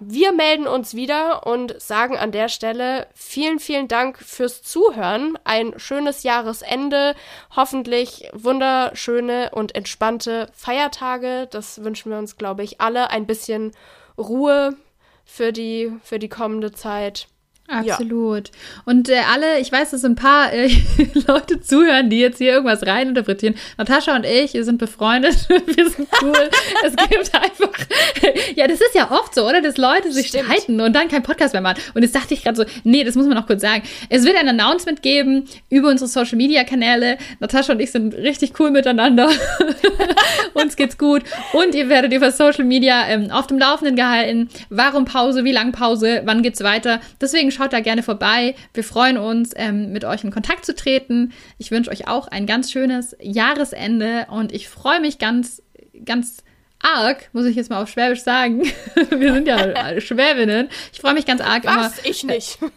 Wir 0.00 0.32
melden 0.32 0.66
uns 0.66 0.94
wieder 0.94 1.46
und 1.46 1.80
sagen 1.80 2.18
an 2.18 2.32
der 2.32 2.48
Stelle 2.48 3.06
vielen, 3.14 3.60
vielen 3.60 3.86
Dank 3.86 4.18
fürs 4.18 4.60
Zuhören. 4.62 5.38
Ein 5.44 5.78
schönes 5.78 6.24
Jahresende, 6.24 7.14
hoffentlich 7.54 8.28
wunderschöne 8.32 9.50
und 9.52 9.76
entspannte 9.76 10.50
Feiertage. 10.52 11.46
Das 11.48 11.84
wünschen 11.84 12.10
wir 12.10 12.18
uns, 12.18 12.36
glaube 12.36 12.64
ich, 12.64 12.80
alle. 12.80 13.10
Ein 13.10 13.26
bisschen 13.26 13.70
Ruhe 14.18 14.76
für 15.24 15.52
die, 15.52 15.92
für 16.02 16.18
die 16.18 16.28
kommende 16.28 16.72
Zeit. 16.72 17.28
Absolut. 17.66 18.48
Ja. 18.48 18.54
Und 18.84 19.08
äh, 19.08 19.22
alle, 19.32 19.58
ich 19.58 19.72
weiß, 19.72 19.92
dass 19.92 20.04
ein 20.04 20.16
paar 20.16 20.52
äh, 20.52 20.68
Leute 21.26 21.62
zuhören, 21.62 22.10
die 22.10 22.18
jetzt 22.18 22.36
hier 22.36 22.52
irgendwas 22.52 22.86
reininterpretieren. 22.86 23.56
Natascha 23.78 24.14
und 24.14 24.26
ich 24.26 24.52
wir 24.52 24.64
sind 24.64 24.76
befreundet. 24.76 25.48
wir 25.48 25.88
sind 25.88 26.06
cool. 26.20 26.50
es 26.84 26.94
gibt 26.94 27.34
einfach. 27.34 27.86
ja, 28.54 28.66
das 28.66 28.82
ist 28.82 28.94
ja 28.94 29.10
oft 29.10 29.34
so, 29.34 29.48
oder? 29.48 29.62
Dass 29.62 29.78
Leute 29.78 30.12
sich 30.12 30.28
Stimmt. 30.28 30.44
streiten 30.44 30.80
und 30.82 30.94
dann 30.94 31.08
kein 31.08 31.22
Podcast 31.22 31.54
mehr 31.54 31.62
machen. 31.62 31.80
Und 31.94 32.02
jetzt 32.02 32.14
dachte 32.14 32.34
ich 32.34 32.42
gerade 32.44 32.56
so, 32.56 32.64
nee, 32.84 33.02
das 33.02 33.14
muss 33.14 33.26
man 33.26 33.34
noch 33.34 33.46
kurz 33.46 33.62
sagen. 33.62 33.82
Es 34.10 34.24
wird 34.24 34.36
ein 34.36 34.48
Announcement 34.48 35.00
geben 35.00 35.46
über 35.70 35.88
unsere 35.88 36.08
Social 36.08 36.36
Media 36.36 36.64
Kanäle. 36.64 37.16
Natascha 37.40 37.72
und 37.72 37.80
ich 37.80 37.92
sind 37.92 38.12
richtig 38.14 38.60
cool 38.60 38.72
miteinander. 38.72 39.30
Uns 40.52 40.76
geht's 40.76 40.98
gut. 40.98 41.22
Und 41.54 41.74
ihr 41.74 41.88
werdet 41.88 42.12
über 42.12 42.30
Social 42.30 42.64
Media 42.64 43.08
ähm, 43.08 43.30
auf 43.30 43.46
dem 43.46 43.58
Laufenden 43.58 43.96
gehalten. 43.96 44.50
Warum 44.68 45.06
Pause? 45.06 45.44
Wie 45.44 45.52
lang 45.52 45.72
Pause? 45.72 46.20
Wann 46.26 46.42
geht's 46.42 46.62
weiter? 46.62 47.00
Deswegen 47.22 47.53
schaut 47.54 47.72
da 47.72 47.80
gerne 47.80 48.02
vorbei. 48.02 48.54
Wir 48.72 48.84
freuen 48.84 49.16
uns, 49.16 49.52
ähm, 49.56 49.92
mit 49.92 50.04
euch 50.04 50.24
in 50.24 50.30
Kontakt 50.30 50.64
zu 50.66 50.74
treten. 50.74 51.32
Ich 51.58 51.70
wünsche 51.70 51.90
euch 51.90 52.08
auch 52.08 52.28
ein 52.28 52.46
ganz 52.46 52.70
schönes 52.70 53.16
Jahresende 53.20 54.26
und 54.30 54.52
ich 54.52 54.68
freue 54.68 55.00
mich 55.00 55.18
ganz, 55.18 55.62
ganz 56.04 56.44
arg, 56.84 57.30
muss 57.32 57.46
ich 57.46 57.56
jetzt 57.56 57.70
mal 57.70 57.82
auf 57.82 57.88
Schwäbisch 57.88 58.22
sagen. 58.22 58.62
Wir 59.10 59.32
sind 59.32 59.48
ja 59.48 60.00
Schwäbinnen. 60.00 60.68
Ich 60.92 61.00
freue 61.00 61.14
mich 61.14 61.26
ganz 61.26 61.40
arg 61.40 61.64
was? 61.64 61.98
immer. 61.98 62.10
Ich 62.10 62.24
nicht. 62.24 62.58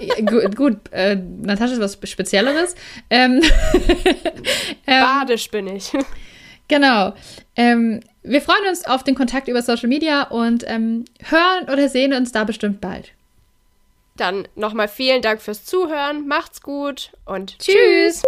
Ja, 0.00 0.14
gut, 0.24 0.56
gut 0.56 0.76
äh, 0.92 1.14
Natascha 1.14 1.74
ist 1.74 1.80
was 1.80 1.98
Spezielleres. 2.08 2.74
Ähm, 3.10 3.42
ähm, 4.86 5.04
Badisch 5.04 5.50
bin 5.50 5.66
ich. 5.66 5.92
Genau. 6.68 7.12
Ähm, 7.54 8.00
wir 8.22 8.40
freuen 8.40 8.66
uns 8.66 8.86
auf 8.86 9.04
den 9.04 9.14
Kontakt 9.14 9.48
über 9.48 9.60
Social 9.60 9.88
Media 9.88 10.22
und 10.22 10.64
ähm, 10.66 11.04
hören 11.28 11.68
oder 11.70 11.90
sehen 11.90 12.14
uns 12.14 12.32
da 12.32 12.44
bestimmt 12.44 12.80
bald. 12.80 13.12
Dann 14.20 14.46
nochmal 14.54 14.86
vielen 14.86 15.22
Dank 15.22 15.40
fürs 15.40 15.64
Zuhören, 15.64 16.28
macht's 16.28 16.60
gut 16.60 17.10
und 17.24 17.58
tschüss. 17.58 18.22